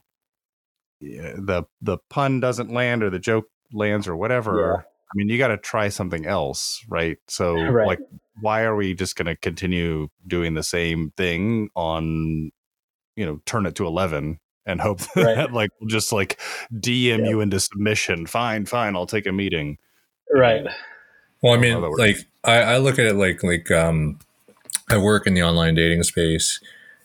the 0.99 1.63
the 1.79 1.99
pun 2.09 2.39
doesn't 2.39 2.73
land 2.73 3.03
or 3.03 3.11
the 3.11 3.19
joke 3.19 3.45
lands 3.71 4.07
or 4.07 4.15
whatever. 4.15 4.77
I 4.79 5.13
mean, 5.13 5.29
you 5.29 5.37
got 5.37 5.49
to 5.49 5.57
try 5.57 5.89
something 5.89 6.25
else, 6.25 6.83
right? 6.89 7.17
So, 7.27 7.53
Right. 7.69 7.85
like, 7.87 7.99
why 8.39 8.63
are 8.63 8.75
we 8.75 8.95
just 8.95 9.15
going 9.15 9.27
to 9.27 9.35
continue 9.35 10.07
doing 10.25 10.55
the 10.55 10.63
same 10.63 11.11
thing 11.17 11.69
on, 11.75 12.49
you 13.15 13.25
know, 13.25 13.41
turn 13.45 13.67
it 13.67 13.75
to 13.75 13.85
11 13.85 14.39
and 14.65 14.81
hope 14.81 14.99
that, 15.15 15.37
Right. 15.37 15.51
like, 15.51 15.69
we'll 15.79 15.87
just 15.89 16.11
like 16.11 16.39
DM 16.73 17.19
Yep. 17.19 17.27
you 17.29 17.41
into 17.41 17.59
submission? 17.59 18.25
Fine, 18.25 18.65
fine, 18.65 18.95
I'll 18.95 19.05
take 19.05 19.27
a 19.27 19.31
meeting. 19.31 19.77
Right. 20.33 20.65
Well, 21.41 21.53
I 21.53 21.57
mean, 21.57 21.81
that 21.81 21.89
works. 21.89 21.99
like 21.99 22.17
I, 22.43 22.73
I 22.73 22.77
look 22.77 22.99
at 22.99 23.05
it 23.05 23.15
like 23.15 23.43
like 23.43 23.71
um, 23.71 24.19
I 24.89 24.97
work 24.97 25.27
in 25.27 25.33
the 25.33 25.43
online 25.43 25.75
dating 25.75 26.03
space. 26.03 26.59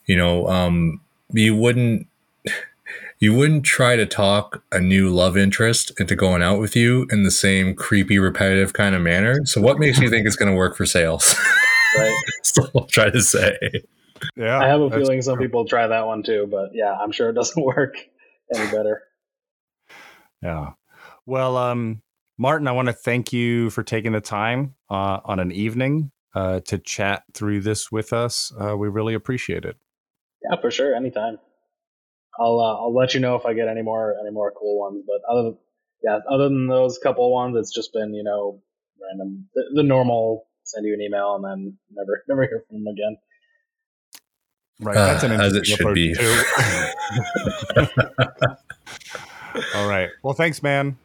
You 0.07 0.17
know, 0.17 0.47
um, 0.49 1.01
you 1.31 1.57
wouldn't 1.57 2.07
you 3.19 3.35
wouldn't 3.35 3.65
try 3.65 3.97
to 3.97 4.07
talk 4.07 4.63
a 4.71 4.81
new 4.81 5.11
love 5.11 5.37
interest 5.37 5.93
into 5.99 6.15
going 6.15 6.43
out 6.43 6.61
with 6.61 6.77
you 6.77 7.07
in 7.11 7.23
the 7.23 7.31
same 7.31 7.75
creepy, 7.75 8.19
repetitive 8.19 8.73
kind 8.73 8.95
of 8.95 9.03
manner. 9.03 9.45
So, 9.47 9.61
what 9.61 9.79
makes 9.79 9.99
you 9.99 10.11
think 10.11 10.27
it's 10.27 10.37
going 10.37 10.51
to 10.51 10.57
work 10.57 10.77
for 10.77 10.87
sales? 10.87 11.35
Right. 11.97 12.15
That's 12.39 12.59
all 12.59 12.83
I'm 12.83 12.89
trying 12.89 13.13
to 13.13 13.23
say. 13.23 13.59
Yeah. 14.37 14.59
I 14.59 14.67
have 14.67 14.81
a 14.81 14.91
feeling 14.91 15.23
some 15.23 15.37
true. 15.37 15.47
people 15.47 15.65
try 15.65 15.87
that 15.87 16.07
one 16.07 16.23
too, 16.23 16.49
but 16.51 16.71
yeah, 16.75 16.93
I'm 16.93 17.13
sure 17.13 17.31
it 17.31 17.35
doesn't 17.35 17.63
work 17.77 17.97
any 18.55 18.71
better. 18.71 19.03
Yeah. 20.43 20.73
Well, 21.25 21.57
um, 21.57 22.03
Martin, 22.39 22.69
I 22.69 22.73
want 22.73 22.87
to 22.89 22.93
thank 22.93 23.33
you 23.33 23.71
for 23.71 23.83
taking 23.83 24.13
the 24.13 24.21
time 24.21 24.75
uh, 24.91 25.21
on 25.25 25.39
an 25.41 25.51
evening 25.53 26.11
uh, 26.35 26.61
to 26.67 26.79
chat 26.79 27.23
through 27.33 27.61
this 27.61 27.91
with 27.91 28.13
us. 28.13 28.53
Uh, 28.61 28.77
we 28.77 28.89
really 28.89 29.15
appreciate 29.15 29.65
it. 29.65 29.77
Yeah, 30.43 30.61
for 30.61 30.71
sure. 30.71 30.95
Anytime. 30.95 31.39
I'll 32.39 32.61
uh, 32.61 32.75
I'll 32.75 32.95
let 32.95 33.15
you 33.15 33.21
know 33.21 33.35
if 33.37 33.47
I 33.47 33.55
get 33.55 33.69
any 33.69 33.81
more 33.81 34.15
any 34.21 34.31
more 34.31 34.53
cool 34.53 34.79
ones. 34.79 35.03
But 35.07 35.23
other 35.33 35.43
than, 35.45 35.59
yeah, 36.05 36.19
other 36.31 36.45
than 36.51 36.67
those 36.67 36.99
couple 36.99 37.33
ones, 37.33 37.57
it's 37.57 37.73
just 37.73 37.95
been 37.95 38.13
you 38.13 38.23
know 38.23 38.61
random 39.03 39.47
the, 39.55 39.63
the 39.77 39.83
normal 39.83 40.47
send 40.65 40.85
you 40.87 40.93
an 40.93 41.01
email 41.01 41.37
and 41.37 41.45
then 41.45 41.79
never 41.95 42.23
never 42.29 42.43
hear 42.43 42.63
from 42.69 42.85
them 42.85 42.93
again. 42.93 43.17
Right. 44.79 44.95
That's 44.95 45.25
an 45.25 45.33
Uh, 45.33 45.43
as 45.43 45.55
it 45.55 45.67
interesting 45.67 45.77
should 45.77 45.81
approach, 45.81 45.95
be. 45.95 46.15
too. 46.15 46.43
All 49.75 49.89
right. 49.89 50.11
Well, 50.23 50.35
thanks, 50.35 50.63
man. 50.63 50.99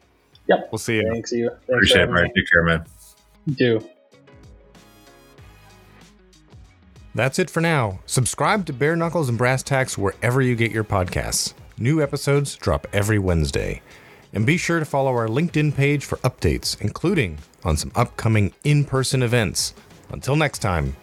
Yep. 0.48 0.68
We'll 0.72 0.78
see 0.78 0.96
you. 0.96 1.08
Thanks 1.12 1.32
you. 1.32 1.48
Thanks 1.50 1.64
Appreciate 1.68 1.96
it, 1.96 2.00
having 2.00 2.12
Brian. 2.14 2.26
me. 2.28 2.32
Take 2.40 2.50
care, 2.50 2.62
man. 2.62 2.84
You 3.46 3.54
too. 3.54 3.88
That's 7.14 7.38
it 7.38 7.50
for 7.50 7.60
now. 7.60 8.00
Subscribe 8.06 8.64
to 8.66 8.72
Bare 8.72 8.96
Knuckles 8.96 9.28
and 9.28 9.36
Brass 9.36 9.62
Tacks 9.62 9.98
wherever 9.98 10.40
you 10.40 10.56
get 10.56 10.72
your 10.72 10.84
podcasts. 10.84 11.52
New 11.78 12.02
episodes 12.02 12.56
drop 12.56 12.86
every 12.92 13.18
Wednesday. 13.18 13.82
And 14.32 14.46
be 14.46 14.56
sure 14.56 14.78
to 14.78 14.84
follow 14.86 15.10
our 15.12 15.28
LinkedIn 15.28 15.74
page 15.76 16.06
for 16.06 16.16
updates, 16.18 16.80
including 16.80 17.38
on 17.64 17.76
some 17.76 17.92
upcoming 17.94 18.54
in 18.64 18.84
person 18.84 19.22
events. 19.22 19.74
Until 20.10 20.36
next 20.36 20.60
time, 20.60 20.96